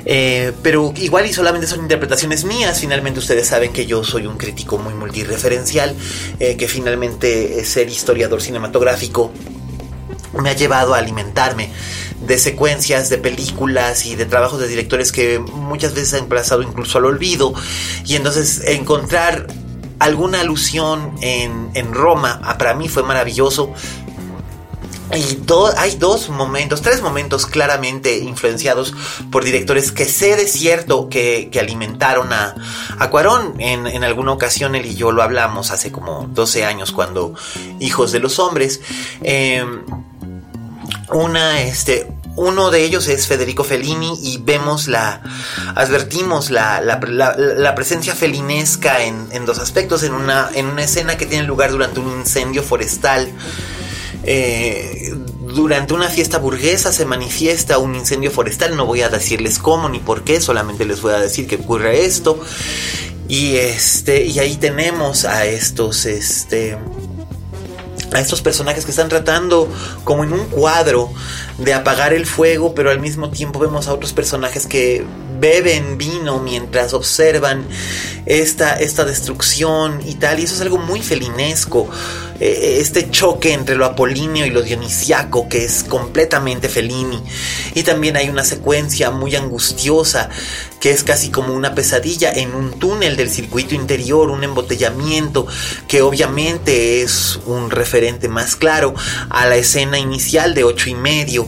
Eh, 0.05 0.53
pero 0.62 0.93
igual 0.97 1.25
y 1.25 1.33
solamente 1.33 1.65
son 1.65 1.79
interpretaciones 1.79 2.43
mías, 2.45 2.79
finalmente 2.79 3.19
ustedes 3.19 3.47
saben 3.47 3.73
que 3.73 3.88
yo 3.88 4.03
un 4.21 4.38
crítico 4.38 4.78
muy 4.78 4.93
multireferencial, 4.93 5.95
eh, 6.39 6.56
que 6.56 6.67
finalmente 6.67 7.63
ser 7.65 7.89
historiador 7.89 8.41
cinematográfico 8.41 9.32
me 10.41 10.49
ha 10.49 10.54
llevado 10.54 10.93
a 10.93 10.97
alimentarme 10.97 11.69
de 12.26 12.38
secuencias 12.38 13.10
de 13.10 13.17
películas 13.17 14.06
y 14.06 14.15
de 14.15 14.26
trabajos 14.26 14.60
de 14.60 14.67
directores 14.67 15.12
que 15.12 15.39
muchas 15.39 15.93
veces 15.93 16.13
han 16.13 16.21
emplazado 16.21 16.62
incluso 16.62 16.97
al 16.97 17.06
olvido. 17.06 17.54
Y 18.06 18.15
entonces 18.15 18.62
encontrar 18.65 19.47
alguna 19.99 20.41
alusión 20.41 21.13
en, 21.21 21.69
en 21.73 21.93
Roma 21.93 22.41
ah, 22.43 22.58
para 22.58 22.73
mí 22.73 22.89
fue 22.89 23.04
maravilloso. 23.04 23.73
Hay 25.09 25.95
dos 25.97 26.29
momentos, 26.29 26.81
tres 26.81 27.01
momentos 27.01 27.45
claramente 27.45 28.17
influenciados 28.17 28.93
por 29.31 29.43
directores 29.43 29.91
que 29.91 30.05
sé 30.05 30.35
de 30.35 30.47
cierto 30.47 31.09
que, 31.09 31.51
alimentaron 31.59 32.33
a, 32.33 32.55
a 32.97 33.09
Cuarón. 33.09 33.55
En, 33.59 33.85
en, 33.85 34.03
alguna 34.03 34.31
ocasión 34.31 34.75
él 34.75 34.85
y 34.85 34.95
yo 34.95 35.11
lo 35.11 35.21
hablamos 35.21 35.71
hace 35.71 35.91
como 35.91 36.27
12 36.31 36.65
años 36.65 36.91
cuando 36.91 37.33
Hijos 37.79 38.11
de 38.11 38.19
los 38.19 38.39
Hombres. 38.39 38.81
Eh, 39.21 39.63
una, 41.11 41.61
este, 41.61 42.07
uno 42.35 42.71
de 42.71 42.83
ellos 42.83 43.07
es 43.07 43.27
Federico 43.27 43.63
Fellini 43.63 44.17
y 44.21 44.37
vemos 44.39 44.87
la, 44.87 45.21
advertimos 45.75 46.49
la, 46.49 46.81
la, 46.81 47.75
presencia 47.75 48.15
felinesca 48.15 49.03
en, 49.03 49.45
dos 49.45 49.59
aspectos, 49.59 50.03
en 50.03 50.13
una, 50.13 50.49
en 50.53 50.65
una 50.65 50.83
escena 50.83 51.17
que 51.17 51.25
tiene 51.25 51.45
lugar 51.45 51.71
durante 51.71 51.99
un 51.99 52.09
incendio 52.19 52.63
forestal. 52.63 53.29
Eh, 54.25 55.13
durante 55.53 55.93
una 55.93 56.09
fiesta 56.09 56.38
burguesa 56.38 56.91
se 56.91 57.05
manifiesta 57.05 57.77
un 57.77 57.95
incendio 57.95 58.31
forestal, 58.31 58.75
no 58.75 58.86
voy 58.86 59.01
a 59.01 59.09
decirles 59.09 59.59
cómo 59.59 59.89
ni 59.89 59.99
por 59.99 60.23
qué, 60.23 60.41
solamente 60.41 60.86
les 60.86 61.01
voy 61.01 61.13
a 61.13 61.19
decir 61.19 61.47
que 61.47 61.55
ocurre 61.55 62.05
esto. 62.05 62.39
Y 63.27 63.55
este, 63.55 64.25
y 64.25 64.39
ahí 64.39 64.57
tenemos 64.57 65.25
a 65.25 65.45
estos, 65.45 66.05
este, 66.05 66.77
a 68.12 68.19
estos 68.19 68.41
personajes 68.41 68.86
que 68.86 68.91
están 68.91 69.09
tratando 69.09 69.69
como 70.03 70.23
en 70.23 70.33
un 70.33 70.45
cuadro 70.45 71.12
de 71.57 71.73
apagar 71.73 72.13
el 72.13 72.25
fuego, 72.25 72.73
pero 72.75 72.91
al 72.91 72.99
mismo 72.99 73.29
tiempo 73.29 73.59
vemos 73.59 73.88
a 73.88 73.93
otros 73.93 74.13
personajes 74.13 74.67
que 74.67 75.05
beben 75.39 75.97
vino 75.97 76.39
mientras 76.39 76.93
observan 76.93 77.65
esta, 78.25 78.75
esta 78.75 79.03
destrucción 79.03 80.01
y 80.05 80.15
tal, 80.15 80.39
y 80.39 80.43
eso 80.43 80.55
es 80.55 80.62
algo 80.62 80.77
muy 80.77 81.01
felinesco, 81.01 81.89
eh, 82.45 82.79
este 82.82 83.10
choque 83.10 83.53
entre 83.53 83.75
lo 83.75 83.86
apolíneo 83.86 84.45
y 84.45 84.49
lo 84.49 84.62
dionisiaco 84.62 85.47
que 85.47 85.63
es 85.63 85.84
completamente 85.84 86.67
felini, 86.67 87.23
y 87.73 87.84
también 87.84 88.17
hay 88.17 88.27
una 88.27 88.43
secuencia 88.43 89.12
muy 89.12 89.36
angustiosa 89.36 90.29
que 90.82 90.91
es 90.91 91.06
casi 91.06 91.29
como 91.29 91.53
una 91.53 91.75
pesadilla 91.75 92.34
en 92.34 92.53
un 92.53 92.77
túnel 92.77 93.15
del 93.15 93.29
circuito 93.29 93.73
interior, 93.73 94.29
un 94.29 94.43
embotellamiento 94.43 95.47
que 95.88 96.01
obviamente 96.01 97.01
es 97.01 97.39
un 97.45 97.71
referente 97.71 98.27
más 98.27 98.58
claro 98.58 98.93
a 99.29 99.45
la 99.45 99.56
escena 99.56 99.97
inicial 99.97 100.53
de 100.53 100.65
ocho 100.65 100.89
y 100.89 100.95
medio, 100.95 101.47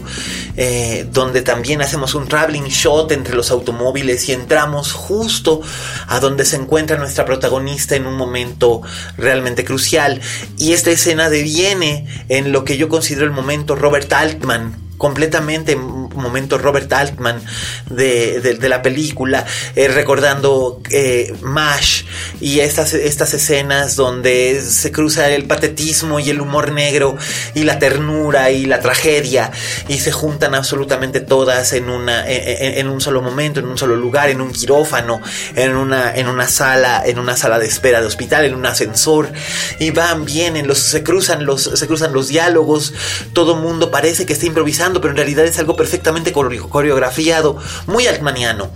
eh, 0.55 1.05
donde 1.11 1.41
también 1.41 1.81
hacemos 1.81 2.15
un 2.15 2.29
traveling 2.29 2.69
shot 2.69 3.11
entre 3.11 3.35
los 3.35 3.51
automóviles 3.51 4.29
y 4.29 4.31
entramos 4.31 4.93
justo 4.93 5.59
a 6.07 6.21
donde 6.21 6.45
se 6.45 6.55
encuentra 6.55 6.95
nuestra 6.95 7.25
protagonista 7.25 7.97
en 7.97 8.05
un 8.07 8.15
momento 8.15 8.83
realmente 9.17 9.65
crucial. 9.65 10.21
Y 10.57 10.71
esta 10.85 11.01
escena 11.01 11.31
deviene 11.31 12.05
en 12.29 12.51
lo 12.51 12.63
que 12.63 12.77
yo 12.77 12.89
considero 12.89 13.25
el 13.25 13.31
momento 13.31 13.75
Robert 13.75 14.13
Altman 14.13 14.75
completamente 14.99 15.75
momento 16.15 16.57
Robert 16.57 16.91
Altman 16.93 17.41
de, 17.89 18.57
la 18.61 18.81
película, 18.81 19.45
eh, 19.75 19.87
recordando 19.87 20.81
eh, 20.89 21.33
MASH 21.41 22.03
y 22.41 22.59
estas, 22.59 22.93
estas 22.93 23.33
escenas 23.33 23.95
donde 23.95 24.61
se 24.61 24.91
cruza 24.91 25.29
el 25.29 25.45
patetismo 25.45 26.19
y 26.19 26.29
el 26.29 26.41
humor 26.41 26.71
negro 26.71 27.17
y 27.53 27.63
la 27.63 27.79
ternura 27.79 28.51
y 28.51 28.65
la 28.65 28.79
tragedia 28.79 29.51
y 29.87 29.99
se 29.99 30.11
juntan 30.11 30.55
absolutamente 30.55 31.19
todas 31.19 31.73
en, 31.73 31.89
una, 31.89 32.23
en, 32.27 32.87
un 32.87 33.01
solo 33.01 33.21
momento, 33.21 33.59
en 33.59 33.67
un 33.67 33.77
solo 33.77 33.95
lugar, 33.95 34.29
en 34.29 34.41
un 34.41 34.51
quirófano, 34.51 35.21
en 35.55 35.75
una, 35.75 36.15
en 36.15 36.27
una 36.27 36.47
sala, 36.47 37.03
en 37.05 37.19
una 37.19 37.37
sala 37.37 37.59
de 37.59 37.67
espera 37.67 38.01
de 38.01 38.07
hospital, 38.07 38.45
en 38.45 38.55
un 38.55 38.65
ascensor 38.65 39.31
y 39.79 39.91
van, 39.91 40.25
vienen, 40.25 40.67
los, 40.67 40.79
se, 40.79 41.03
cruzan 41.03 41.45
los, 41.45 41.63
se 41.63 41.87
cruzan 41.87 42.13
los 42.13 42.27
diálogos, 42.27 42.93
todo 43.33 43.55
mundo 43.55 43.91
parece 43.91 44.25
que 44.25 44.33
está 44.33 44.45
improvisando, 44.45 45.01
pero 45.01 45.11
en 45.11 45.17
realidad 45.17 45.45
es 45.45 45.59
algo 45.59 45.75
perfectamente 46.05 46.31
coreografiado, 46.69 47.57
muy 47.87 48.05
altmaniano. 48.05 48.69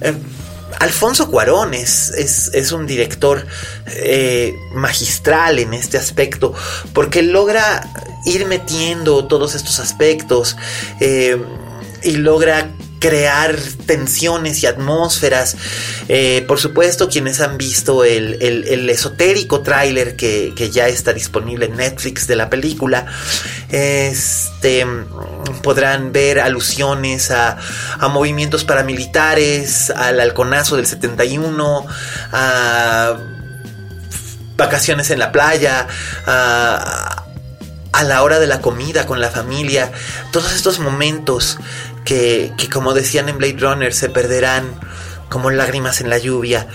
Eh, 0.00 0.14
Alfonso 0.78 1.30
Cuarón 1.30 1.74
es, 1.74 2.10
es, 2.10 2.72
un 2.72 2.86
director 2.86 3.44
eh, 3.86 4.54
magistral 4.72 5.58
en 5.58 5.74
este 5.74 5.98
aspecto, 5.98 6.54
porque 6.94 7.22
logra 7.22 7.86
ir 8.24 8.46
metiendo 8.46 9.26
todos 9.26 9.54
estos 9.54 9.78
aspectos 9.78 10.56
eh, 11.00 11.36
y 12.02 12.12
logra 12.12 12.70
crear 13.00 13.56
tensiones 13.86 14.62
y 14.62 14.66
atmósferas. 14.66 15.56
Eh, 16.08 16.44
por 16.46 16.60
supuesto, 16.60 17.08
quienes 17.08 17.40
han 17.40 17.58
visto 17.58 18.04
el, 18.04 18.88
esotérico 18.90 19.62
tráiler 19.62 20.14
que, 20.14 20.70
ya 20.70 20.86
está 20.86 21.12
disponible 21.12 21.66
en 21.66 21.76
Netflix 21.76 22.28
de 22.28 22.36
la 22.36 22.48
película, 22.50 23.06
este, 23.70 24.86
podrán 25.62 26.12
ver 26.12 26.38
alusiones 26.38 27.30
a, 27.30 27.56
a 27.98 28.08
movimientos 28.08 28.64
paramilitares, 28.64 29.90
al 29.90 30.20
halconazo 30.20 30.76
del 30.76 30.86
71, 30.86 31.86
a 32.32 33.16
vacaciones 34.56 35.10
en 35.10 35.18
la 35.18 35.32
playa, 35.32 35.86
a, 36.26 37.24
a 37.92 38.04
la 38.04 38.22
hora 38.22 38.38
de 38.38 38.46
la 38.46 38.60
comida 38.60 39.06
con 39.06 39.20
la 39.20 39.30
familia, 39.30 39.90
todos 40.32 40.52
estos 40.52 40.78
momentos 40.78 41.58
que, 42.10 42.68
como 42.72 42.92
decían 42.92 43.28
en 43.28 43.38
Blade 43.38 43.58
Runner 43.58 43.94
se 43.94 44.08
perderán 44.08 44.80
como 45.28 45.48
lágrimas 45.52 46.00
en 46.00 46.10
la 46.10 46.18
lluvia, 46.18 46.66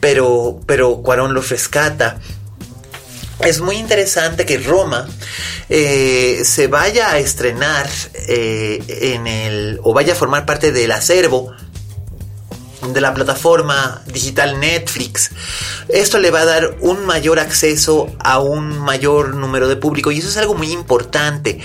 pero, 0.00 0.60
pero 0.66 1.00
Cuarón 1.00 1.32
los 1.32 1.48
rescata. 1.48 2.18
Es 3.38 3.60
muy 3.60 3.76
interesante 3.76 4.44
que 4.44 4.58
Roma 4.58 5.08
eh, 5.68 6.42
se 6.44 6.66
vaya 6.66 7.12
a 7.12 7.20
estrenar 7.20 7.88
eh, 8.26 8.82
en 9.14 9.28
el 9.28 9.78
o 9.84 9.94
vaya 9.94 10.14
a 10.14 10.16
formar 10.16 10.44
parte 10.44 10.72
del 10.72 10.90
acervo 10.90 11.54
de 12.82 13.00
la 13.00 13.12
plataforma 13.12 14.02
digital 14.06 14.58
Netflix. 14.58 15.30
Esto 15.88 16.18
le 16.18 16.30
va 16.30 16.40
a 16.40 16.44
dar 16.46 16.76
un 16.80 17.04
mayor 17.04 17.38
acceso 17.38 18.10
a 18.18 18.40
un 18.40 18.78
mayor 18.78 19.34
número 19.34 19.68
de 19.68 19.76
público 19.76 20.10
y 20.10 20.18
eso 20.18 20.28
es 20.28 20.36
algo 20.36 20.54
muy 20.54 20.72
importante 20.72 21.60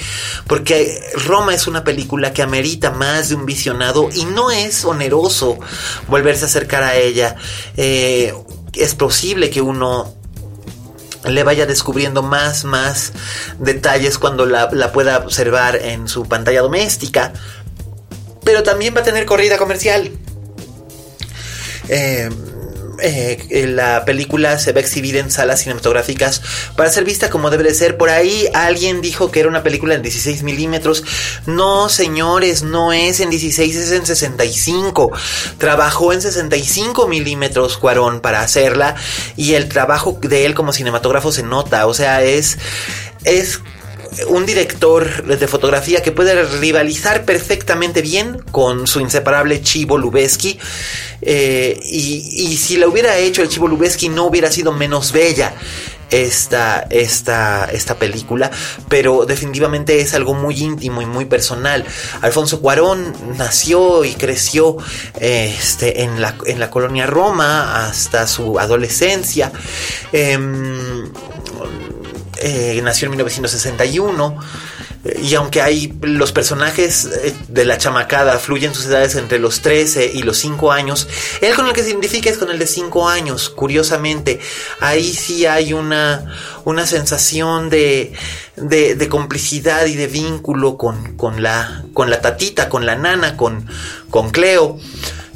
porque 0.48 1.00
Roma 1.26 1.54
es 1.54 1.68
una 1.68 1.84
película 1.84 2.34
que 2.34 2.42
amerita 2.42 2.92
más 2.92 3.30
de 3.30 3.36
un 3.36 3.46
visionado 3.46 4.10
y 4.14 4.26
no 4.26 4.52
es 4.52 4.84
oneroso 4.84 5.58
volverse 6.08 6.44
a 6.44 6.48
acercar 6.48 6.84
a 6.84 6.96
ella. 6.96 7.36
Eh, 7.78 8.34
es 8.74 8.96
posible 8.96 9.50
que 9.50 9.62
uno 9.62 10.14
le 11.24 11.44
vaya 11.44 11.66
descubriendo 11.66 12.22
más, 12.22 12.66
más 12.66 13.14
detalles 13.60 14.20
cuando 14.20 14.46
la, 14.46 14.70
la 14.72 14.92
pueda 14.92 15.18
observar 15.18 15.78
en 15.78 16.08
su 16.08 16.26
pantalla 16.26 16.62
doméstica. 16.62 17.34
Pero 18.44 18.62
también 18.62 18.96
va 18.96 19.00
a 19.00 19.04
tener 19.04 19.26
corrida 19.26 19.58
comercial. 19.58 20.12
Eh, 21.88 22.30
eh, 23.02 23.68
la 23.68 24.06
película 24.06 24.58
se 24.58 24.72
va 24.72 24.80
a 24.80 24.82
exhibir 24.82 25.18
en 25.18 25.32
salas 25.32 25.62
cinematográficas 25.62 26.42
para 26.76 26.90
ser 26.90 27.04
vista 27.04 27.30
como 27.30 27.50
debe 27.50 27.64
de 27.64 27.74
ser. 27.74 27.98
Por 27.98 28.10
ahí 28.10 28.48
alguien 28.54 29.02
dijo 29.02 29.32
que 29.32 29.42
era 29.42 29.50
una 29.50 29.64
película 29.64 29.96
en 29.96 30.02
16 30.02 30.44
milímetros. 30.44 31.04
No, 31.46 31.90
señores, 31.90 32.64
no 32.64 32.94
es 32.94 33.20
en 33.20 33.30
16, 33.30 33.76
es 33.76 33.92
en 33.92 34.06
65. 34.06 35.12
Trabajó 35.58 36.14
en 36.14 36.22
65 36.22 37.08
milímetros 37.08 37.78
Cuarón 37.78 38.22
para 38.22 38.42
hacerla 38.42 38.96
y 39.36 39.54
el 39.54 39.68
trabajo 39.68 40.18
de 40.22 40.46
él 40.46 40.56
como 40.56 40.74
cinematógrafo 40.74 41.32
se 41.32 41.44
nota. 41.44 41.88
O 41.88 41.94
sea, 41.94 42.24
es... 42.24 42.58
Es 43.24 43.60
un 44.28 44.46
director 44.46 45.24
de 45.24 45.48
fotografía 45.48 46.02
que 46.02 46.12
puede 46.12 46.44
rivalizar 46.44 47.26
perfectamente 47.26 48.02
bien 48.02 48.40
con 48.52 48.88
su 48.88 49.00
inseparable 49.00 49.62
Chivo 49.62 49.98
Lubeski. 49.98 50.60
Eh, 51.22 51.80
y, 51.84 52.56
si 52.58 52.78
la 52.78 52.88
hubiera 52.88 53.18
hecho 53.18 53.42
el 53.42 53.50
Chivo 53.50 53.68
Lubeski 53.68 54.10
no 54.10 54.26
hubiera 54.26 54.52
sido 54.52 54.72
menos 54.72 55.12
bella 55.12 55.54
esta, 56.10 56.86
esta, 56.90 57.66
esta 57.66 57.96
película, 57.96 58.52
pero 58.90 59.26
definitivamente 59.26 60.00
es 60.00 60.14
algo 60.14 60.34
muy 60.34 60.56
íntimo 60.62 61.02
y 61.02 61.06
muy 61.06 61.26
personal. 61.26 61.86
Alfonso 62.22 62.62
Cuarón 62.62 63.14
nació 63.38 64.06
y 64.06 64.14
creció 64.14 64.78
este, 65.20 66.04
en, 66.04 66.22
la, 66.22 66.36
en 66.46 66.60
la 66.60 66.70
colonia 66.70 67.08
Roma 67.08 67.88
hasta 67.88 68.28
su 68.28 68.60
adolescencia. 68.60 69.52
Em, 70.12 71.12
eh, 72.48 72.80
nació 72.84 73.08
en 73.08 73.12
1961 73.14 74.38
y 75.20 75.34
aunque 75.34 75.64
hay 75.64 75.92
los 76.02 76.32
personajes 76.32 77.06
eh, 77.06 77.34
de 77.48 77.66
la 77.66 77.80
chamacada 77.80 78.38
fluyen 78.38 78.76
sus 78.76 78.86
edades 78.86 79.16
entre 79.16 79.40
los 79.40 79.62
13 79.62 80.12
y 80.14 80.22
los 80.22 80.38
5 80.38 80.72
años, 80.72 81.08
él 81.42 81.56
con 81.56 81.66
el 81.66 81.74
que 81.74 81.82
se 81.82 81.90
identifica 81.90 82.30
es 82.30 82.38
con 82.38 82.52
el 82.52 82.60
de 82.60 82.68
5 82.68 83.10
años, 83.10 83.50
curiosamente. 83.50 84.40
Ahí 84.80 85.12
sí 85.14 85.48
hay 85.48 85.74
una, 85.74 86.26
una 86.66 86.86
sensación 86.86 87.72
de, 87.72 88.14
de, 88.58 89.10
complicidad 89.10 89.88
y 89.88 89.96
de 89.96 90.06
vínculo 90.06 90.78
con, 90.78 91.18
con, 91.18 91.42
la, 91.42 91.84
con 91.94 92.12
la 92.12 92.22
tatita, 92.22 92.70
con 92.70 92.86
la 92.86 92.96
nana, 92.96 93.38
con, 93.38 93.68
con 94.12 94.30
Cleo 94.30 94.78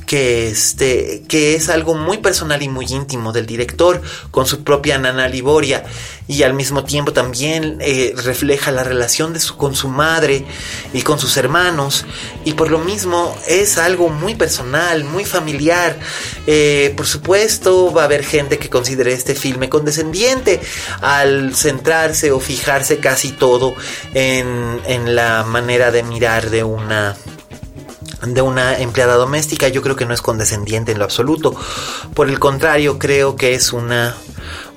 que, 0.10 0.48
este, 0.48 1.22
que 1.28 1.54
es 1.54 1.70
algo 1.70 1.94
muy 1.94 2.18
personal 2.18 2.64
y 2.64 2.68
muy 2.68 2.88
íntimo 2.88 3.32
del 3.32 3.46
director 3.46 4.02
con 4.32 4.48
su 4.48 4.64
propia 4.64 4.98
Nana 4.98 5.28
Liboria 5.28 5.84
y 6.28 6.42
al 6.42 6.56
mismo 6.56 6.84
tiempo 6.84 7.14
también 7.14 7.78
eh, 7.80 8.16
refleja 8.18 8.72
la 8.72 8.84
relación 8.84 9.34
de 9.34 9.40
su, 9.40 9.56
con 9.56 9.76
su 9.76 9.88
madre 9.88 10.46
y 10.94 11.04
con 11.04 11.20
sus 11.20 11.38
hermanos 11.38 12.08
y 12.44 12.54
por 12.54 12.72
lo 12.72 12.80
mismo 12.80 13.38
es 13.48 13.78
algo 13.78 14.10
muy 14.10 14.34
personal, 14.34 15.04
muy 15.04 15.26
familiar. 15.26 16.00
Eh, 16.48 16.92
por 16.98 17.06
supuesto 17.06 17.94
va 17.94 18.02
a 18.02 18.06
haber 18.06 18.26
gente 18.26 18.58
que 18.58 18.68
considere 18.68 19.14
este 19.14 19.36
filme 19.36 19.70
condescendiente 19.70 20.60
al 21.02 21.56
centrarse 21.56 22.32
o 22.32 22.40
fijarse 22.40 22.98
casi 22.98 23.30
todo 23.30 23.76
en, 24.16 24.82
en 24.88 25.16
la 25.16 25.44
manera 25.44 25.92
de 25.92 26.02
mirar 26.02 26.50
de 26.50 26.64
una 26.64 27.16
de 28.26 28.42
una 28.42 28.80
empleada 28.80 29.16
doméstica, 29.16 29.68
yo 29.70 29.82
creo 29.82 29.96
que 29.96 30.06
no 30.06 30.14
es 30.14 30.22
condescendiente 30.22 30.92
en 30.92 31.00
lo 31.00 31.06
absoluto. 31.06 31.56
Por 32.14 32.30
el 32.30 32.40
contrario, 32.40 33.00
creo 33.00 33.36
que 33.36 33.54
es 33.54 33.74
una 33.74 34.16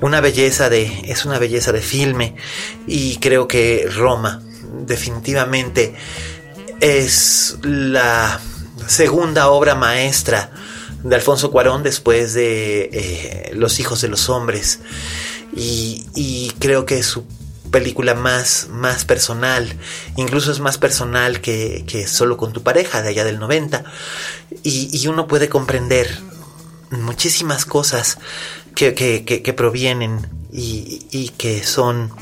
una 0.01 0.21
belleza 0.21 0.69
de 0.69 1.05
es 1.07 1.25
una 1.25 1.39
belleza 1.39 1.73
de 1.73 1.81
filme. 1.81 2.37
Y 2.87 3.17
creo 3.17 3.49
que 3.49 3.89
Roma 3.95 4.43
definitivamente 4.87 5.95
es 6.81 7.57
la 7.63 8.41
segunda 8.87 9.49
obra 9.49 9.75
maestra 9.75 10.51
de 11.03 11.15
Alfonso 11.15 11.51
Cuarón 11.51 11.83
después 11.83 12.35
de 12.35 12.91
eh, 12.93 13.51
Los 13.55 13.81
hijos 13.81 14.01
de 14.01 14.09
los 14.09 14.29
hombres. 14.29 14.81
Y, 15.55 16.07
y 16.15 16.51
creo 16.59 16.87
que 16.87 17.03
su 17.03 17.25
película 17.73 18.15
más, 18.15 18.69
más 18.71 19.05
personal, 19.05 19.77
incluso 20.17 20.53
es 20.53 20.61
más 20.61 20.79
personal 20.79 21.41
que, 21.41 21.85
que 21.89 22.07
solo 22.07 22.37
con 22.37 22.53
tu 22.53 22.63
pareja 22.63 23.03
de 23.03 23.09
allá 23.09 23.25
del 23.25 23.41
90, 23.41 23.83
y, 24.63 25.05
uno 25.09 25.27
puede 25.27 25.49
comprender 25.49 26.17
muchísimas 26.91 27.65
cosas 27.65 28.19
que, 28.77 28.95
que, 28.95 29.25
que, 29.25 29.53
provienen 29.53 30.29
y, 30.53 31.07
y, 31.11 31.31
que 31.31 31.65
son 31.65 32.13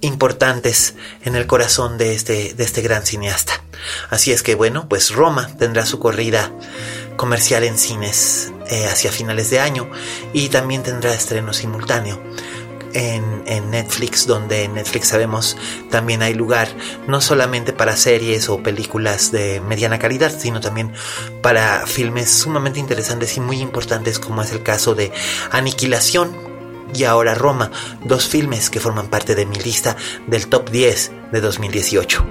importantes 0.00 0.94
en 1.24 1.34
el 1.34 1.46
corazón 1.46 1.98
de 1.98 2.14
este, 2.14 2.54
de 2.54 2.62
este 2.62 2.82
gran 2.82 3.04
cineasta. 3.04 3.64
Así 4.10 4.30
es 4.32 4.42
que 4.42 4.54
bueno, 4.54 4.88
pues 4.88 5.10
Roma 5.10 5.48
tendrá 5.58 5.86
su 5.86 5.98
corrida 5.98 6.52
comercial 7.16 7.64
en 7.64 7.78
cines 7.78 8.52
eh, 8.70 8.86
hacia 8.86 9.10
finales 9.10 9.50
de 9.50 9.60
año 9.60 9.90
y 10.32 10.48
también 10.48 10.82
tendrá 10.82 11.14
estreno 11.14 11.52
simultáneo 11.52 12.20
en, 12.94 13.70
Netflix, 13.70 14.26
donde 14.26 14.64
en 14.64 14.74
Netflix 14.74 15.08
sabemos 15.08 15.56
también 15.90 16.22
hay 16.22 16.34
lugar 16.34 16.68
no 17.06 17.20
solamente 17.20 17.72
para 17.72 17.96
series 17.96 18.48
o 18.48 18.62
películas 18.62 19.32
de 19.32 19.60
mediana 19.60 19.98
calidad, 19.98 20.32
sino 20.36 20.60
también 20.60 20.92
para 21.42 21.86
filmes 21.86 22.30
sumamente 22.30 22.80
interesantes 22.80 23.36
y 23.36 23.40
muy 23.40 23.60
importantes 23.60 24.18
como 24.18 24.42
es 24.42 24.52
el 24.52 24.62
caso 24.62 24.94
de 24.94 25.12
Aniquilación 25.50 26.53
y 26.94 27.04
ahora 27.04 27.34
Roma, 27.34 27.70
dos 28.04 28.28
filmes 28.28 28.70
que 28.70 28.80
forman 28.80 29.08
parte 29.08 29.34
de 29.34 29.46
mi 29.46 29.56
lista 29.56 29.96
del 30.26 30.48
top 30.48 30.70
10 30.70 31.12
de 31.32 31.40
2018. 31.40 32.24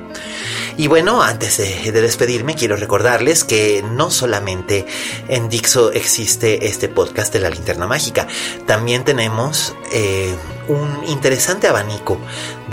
Y 0.77 0.87
bueno, 0.87 1.21
antes 1.21 1.57
de, 1.57 1.91
despedirme, 1.91 2.55
quiero 2.55 2.75
recordarles 2.75 3.43
que 3.43 3.83
no 3.83 4.09
solamente 4.09 4.85
en 5.27 5.47
Dixo 5.47 5.91
existe 5.91 6.67
este 6.67 6.89
podcast 6.89 7.31
de 7.31 7.41
la 7.41 7.49
linterna 7.51 7.85
mágica, 7.85 8.27
también 8.65 9.03
tenemos 9.03 9.75
eh, 9.91 10.33
un 10.67 11.03
interesante 11.07 11.67
abanico 11.67 12.17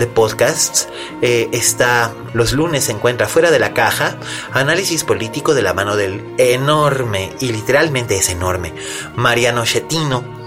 de 0.01 0.07
podcasts. 0.07 0.89
Eh, 1.21 1.47
está 1.53 2.13
los 2.33 2.51
lunes 2.51 2.85
se 2.85 2.91
encuentra 2.91 3.27
fuera 3.27 3.51
de 3.51 3.59
la 3.59 3.73
caja, 3.73 4.17
análisis 4.51 5.05
político 5.05 5.53
de 5.53 5.61
la 5.61 5.73
mano 5.73 5.95
del 5.95 6.25
enorme, 6.37 7.31
y 7.39 7.51
literalmente 7.51 8.17
es 8.17 8.29
enorme, 8.29 8.73
Mariano 9.15 9.63
Chetino 9.63 10.41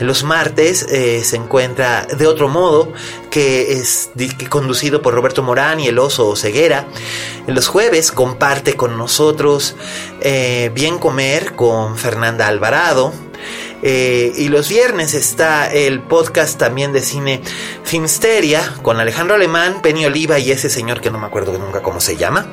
los 0.00 0.22
martes 0.22 0.86
eh, 0.88 1.22
se 1.24 1.36
encuentra 1.36 2.06
de 2.06 2.26
otro 2.26 2.48
modo, 2.48 2.92
que 3.30 3.72
es 3.72 4.10
conducido 4.48 5.02
por 5.02 5.14
Roberto 5.14 5.42
Morán 5.42 5.80
y 5.80 5.88
el 5.88 5.98
oso 5.98 6.34
Ceguera. 6.36 6.86
Los 7.46 7.66
jueves 7.66 8.12
comparte 8.12 8.74
con 8.74 8.96
nosotros 8.96 9.76
eh, 10.20 10.70
Bien 10.74 10.98
Comer 10.98 11.54
con 11.54 11.96
Fernanda 11.96 12.46
Alvarado. 12.46 13.12
Eh, 13.82 14.32
y 14.36 14.48
los 14.48 14.68
viernes 14.68 15.14
está 15.14 15.72
el 15.72 16.00
podcast 16.00 16.58
también 16.58 16.92
de 16.92 17.02
cine 17.02 17.40
Filmsteria 17.84 18.74
con 18.82 18.98
Alejandro 18.98 19.36
Alemán, 19.36 19.80
Penny 19.82 20.04
Oliva 20.04 20.38
y 20.38 20.50
ese 20.50 20.68
señor 20.68 21.00
que 21.00 21.10
no 21.10 21.18
me 21.18 21.26
acuerdo 21.26 21.56
nunca 21.58 21.82
cómo 21.82 22.00
se 22.00 22.16
llama. 22.16 22.52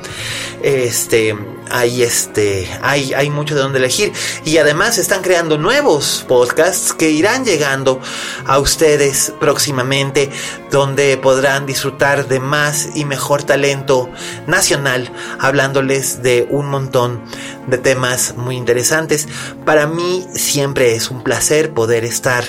Este, 0.62 1.36
hay 1.70 2.02
este, 2.02 2.68
hay, 2.82 3.12
hay 3.12 3.30
mucho 3.30 3.54
de 3.54 3.60
donde 3.60 3.78
elegir. 3.78 4.12
Y 4.44 4.58
además 4.58 4.98
están 4.98 5.22
creando 5.22 5.58
nuevos 5.58 6.24
podcasts 6.28 6.92
que 6.92 7.10
irán 7.10 7.44
llegando 7.44 8.00
a 8.46 8.58
ustedes 8.58 9.32
próximamente, 9.40 10.30
donde 10.70 11.16
podrán 11.16 11.66
disfrutar 11.66 12.28
de 12.28 12.40
más 12.40 12.88
y 12.94 13.04
mejor 13.04 13.42
talento 13.42 14.08
nacional, 14.46 15.12
hablándoles 15.38 16.22
de 16.22 16.46
un 16.50 16.66
montón 16.66 17.22
de 17.66 17.78
temas 17.78 18.34
muy 18.36 18.56
interesantes. 18.56 19.28
Para 19.64 19.86
mí 19.86 20.26
siempre 20.34 20.94
es 20.94 21.10
un 21.10 21.15
placer 21.22 21.72
poder 21.72 22.04
estar 22.04 22.44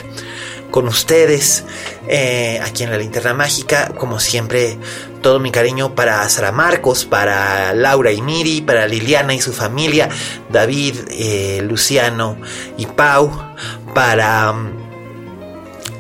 con 0.72 0.88
ustedes 0.88 1.64
eh, 2.08 2.60
aquí 2.64 2.84
en 2.84 2.92
la 2.92 2.98
linterna 2.98 3.34
mágica. 3.34 3.94
Como 3.98 4.20
siempre, 4.20 4.78
todo 5.22 5.40
mi 5.40 5.52
cariño 5.52 5.96
para 5.96 6.28
Sara 6.30 6.52
Marcos, 6.52 7.06
para 7.06 7.74
Laura 7.74 8.12
y 8.12 8.22
Miri, 8.22 8.62
para 8.62 8.88
Liliana 8.88 9.34
y 9.34 9.42
su 9.42 9.54
familia, 9.54 10.10
David, 10.50 10.96
eh, 11.10 11.62
Luciano 11.64 12.38
y 12.78 12.86
Pau, 12.86 13.32
para, 13.94 14.54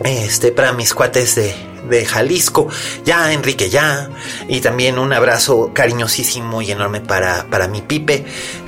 este, 0.03 0.51
para 0.51 0.73
mis 0.73 0.93
cuates 0.93 1.36
de, 1.36 1.56
de 1.89 2.06
Jalisco, 2.06 2.67
ya 3.03 3.34
Enrique 3.34 3.69
ya, 3.69 4.10
y 4.47 4.60
también 4.62 4.99
un 4.99 5.13
abrazo 5.13 5.71
cariñosísimo 5.73 6.62
y 6.62 6.71
enorme 6.71 7.01
para, 7.01 7.47
para 7.49 7.67
mi 7.67 7.82
Pipe, 7.82 8.25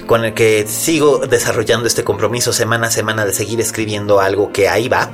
con 0.10 0.26
el 0.26 0.34
que 0.34 0.66
sigo 0.68 1.20
desarrollando 1.20 1.86
este 1.86 2.04
compromiso 2.04 2.52
semana 2.52 2.88
a 2.88 2.90
semana 2.90 3.28
de 3.28 3.32
seguir 3.32 3.62
escribiendo 3.62 4.20
algo 4.20 4.52
que 4.52 4.68
ahí 4.68 4.90
va. 4.90 5.12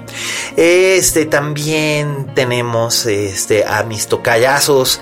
Este 0.55 1.25
también 1.25 2.27
tenemos 2.33 3.05
este 3.05 3.65
a 3.65 3.83
mis 3.83 4.07
tocayazos 4.07 5.01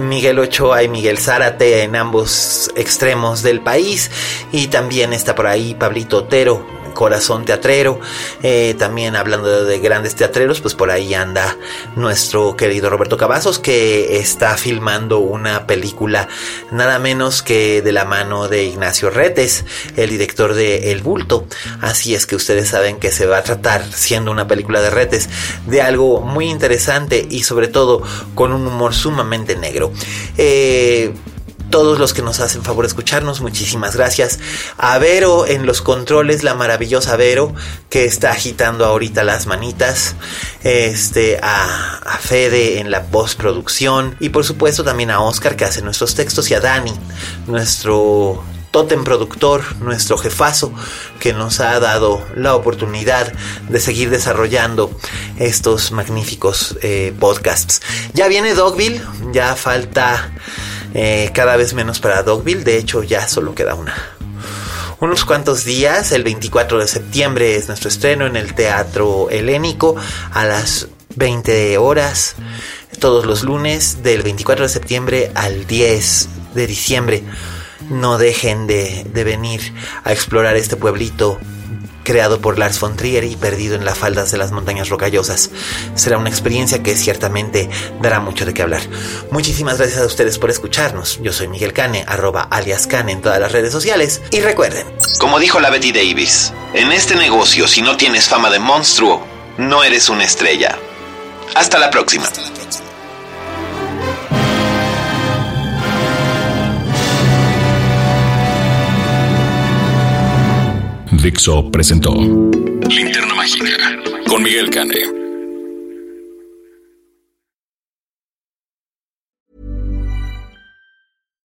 Miguel 0.00 0.38
Ochoa 0.38 0.84
y 0.84 0.88
Miguel 0.88 1.18
Zárate 1.18 1.82
en 1.82 1.96
ambos 1.96 2.70
extremos 2.76 3.42
del 3.42 3.60
país 3.60 4.10
y 4.52 4.68
también 4.68 5.12
está 5.12 5.34
por 5.34 5.48
ahí 5.48 5.74
Pablito 5.74 6.16
Otero 6.16 6.75
corazón 6.96 7.44
teatrero. 7.44 8.00
Eh, 8.42 8.74
también 8.76 9.14
hablando 9.14 9.64
de 9.64 9.78
grandes 9.78 10.16
teatreros, 10.16 10.60
pues 10.60 10.74
por 10.74 10.90
ahí 10.90 11.14
anda 11.14 11.56
nuestro 11.94 12.56
querido 12.56 12.90
Roberto 12.90 13.16
Cavazos, 13.16 13.60
que 13.60 14.18
está 14.18 14.56
filmando 14.56 15.18
una 15.18 15.68
película 15.68 16.28
nada 16.72 16.98
menos 16.98 17.42
que 17.42 17.82
de 17.82 17.92
la 17.92 18.04
mano 18.04 18.48
de 18.48 18.64
Ignacio 18.64 19.10
Retes, 19.10 19.64
el 19.96 20.10
director 20.10 20.54
de 20.54 20.90
El 20.90 21.02
Bulto. 21.02 21.46
Así 21.80 22.14
es 22.14 22.26
que 22.26 22.34
ustedes 22.34 22.68
saben 22.70 22.98
que 22.98 23.12
se 23.12 23.26
va 23.26 23.38
a 23.38 23.42
tratar, 23.42 23.84
siendo 23.92 24.32
una 24.32 24.48
película 24.48 24.80
de 24.80 24.90
Retes, 24.90 25.28
de 25.66 25.82
algo 25.82 26.22
muy 26.22 26.48
interesante 26.48 27.26
y 27.30 27.44
sobre 27.44 27.68
todo 27.68 28.02
con 28.34 28.52
un 28.52 28.66
humor 28.66 28.94
sumamente 28.94 29.54
negro. 29.56 29.92
Eh, 30.38 31.12
todos 31.70 31.98
los 31.98 32.14
que 32.14 32.22
nos 32.22 32.40
hacen 32.40 32.62
favor 32.62 32.84
de 32.84 32.88
escucharnos, 32.88 33.40
muchísimas 33.40 33.96
gracias. 33.96 34.38
A 34.78 34.98
Vero 34.98 35.46
en 35.46 35.66
los 35.66 35.82
controles, 35.82 36.42
la 36.42 36.54
maravillosa 36.54 37.16
Vero, 37.16 37.54
que 37.90 38.04
está 38.04 38.30
agitando 38.30 38.84
ahorita 38.84 39.24
las 39.24 39.46
manitas. 39.46 40.14
Este, 40.62 41.38
a, 41.42 41.98
a 41.98 42.18
Fede 42.18 42.80
en 42.80 42.90
la 42.90 43.04
postproducción. 43.04 44.16
Y 44.20 44.30
por 44.30 44.44
supuesto 44.44 44.84
también 44.84 45.10
a 45.10 45.20
Oscar, 45.20 45.56
que 45.56 45.64
hace 45.64 45.82
nuestros 45.82 46.14
textos, 46.14 46.50
y 46.50 46.54
a 46.54 46.60
Dani, 46.60 46.92
nuestro 47.46 48.42
totem 48.70 49.04
productor, 49.04 49.76
nuestro 49.76 50.18
jefazo, 50.18 50.72
que 51.18 51.32
nos 51.32 51.60
ha 51.60 51.80
dado 51.80 52.22
la 52.34 52.54
oportunidad 52.54 53.32
de 53.68 53.80
seguir 53.80 54.10
desarrollando 54.10 54.90
estos 55.38 55.92
magníficos 55.92 56.76
eh, 56.82 57.14
podcasts. 57.18 57.80
Ya 58.12 58.28
viene 58.28 58.54
Dogville, 58.54 59.00
ya 59.32 59.56
falta 59.56 60.30
eh, 60.98 61.30
cada 61.34 61.56
vez 61.56 61.74
menos 61.74 62.00
para 62.00 62.22
Dogville, 62.22 62.64
de 62.64 62.78
hecho 62.78 63.02
ya 63.02 63.28
solo 63.28 63.54
queda 63.54 63.74
una. 63.74 63.94
Unos 64.98 65.26
cuantos 65.26 65.66
días, 65.66 66.10
el 66.10 66.24
24 66.24 66.78
de 66.78 66.88
septiembre 66.88 67.56
es 67.56 67.68
nuestro 67.68 67.90
estreno 67.90 68.24
en 68.26 68.34
el 68.34 68.54
Teatro 68.54 69.28
Helénico 69.28 69.94
a 70.32 70.46
las 70.46 70.88
20 71.16 71.76
horas, 71.76 72.36
todos 72.98 73.26
los 73.26 73.42
lunes 73.42 74.02
del 74.02 74.22
24 74.22 74.64
de 74.64 74.68
septiembre 74.70 75.32
al 75.34 75.66
10 75.66 76.28
de 76.54 76.66
diciembre. 76.66 77.24
No 77.90 78.16
dejen 78.16 78.66
de, 78.66 79.04
de, 79.12 79.22
venir 79.22 79.74
a 80.02 80.14
explorar 80.14 80.56
este 80.56 80.76
pueblito 80.76 81.38
creado 82.06 82.40
por 82.40 82.58
Lars 82.58 82.78
von 82.80 82.96
Trier 82.96 83.24
y 83.24 83.34
perdido 83.36 83.74
en 83.74 83.84
las 83.84 83.98
faldas 83.98 84.30
de 84.30 84.38
las 84.38 84.52
montañas 84.52 84.88
rocallosas. 84.88 85.50
Será 85.96 86.16
una 86.16 86.30
experiencia 86.30 86.82
que 86.82 86.96
ciertamente 86.96 87.68
dará 88.00 88.20
mucho 88.20 88.46
de 88.46 88.54
qué 88.54 88.62
hablar. 88.62 88.82
Muchísimas 89.32 89.78
gracias 89.78 90.00
a 90.00 90.06
ustedes 90.06 90.38
por 90.38 90.48
escucharnos. 90.48 91.18
Yo 91.20 91.32
soy 91.32 91.48
Miguel 91.48 91.72
Cane, 91.72 92.04
arroba 92.06 92.42
alias 92.42 92.86
Cane 92.86 93.10
en 93.12 93.22
todas 93.22 93.40
las 93.40 93.50
redes 93.50 93.72
sociales. 93.72 94.22
Y 94.30 94.40
recuerden, 94.40 94.86
como 95.18 95.40
dijo 95.40 95.58
la 95.58 95.68
Betty 95.68 95.90
Davis, 95.90 96.52
en 96.74 96.92
este 96.92 97.16
negocio 97.16 97.66
si 97.66 97.82
no 97.82 97.96
tienes 97.96 98.28
fama 98.28 98.50
de 98.50 98.60
monstruo, 98.60 99.26
no 99.58 99.82
eres 99.82 100.08
una 100.08 100.24
estrella. 100.24 100.78
Hasta 101.56 101.78
la 101.78 101.90
próxima. 101.90 102.28
Dixo 111.26 111.68
presentó 111.72 112.14
Linterna 112.14 113.34
Mágica 113.34 113.66
con 114.28 114.44
Miguel 114.44 114.70
Cane. 114.70 115.25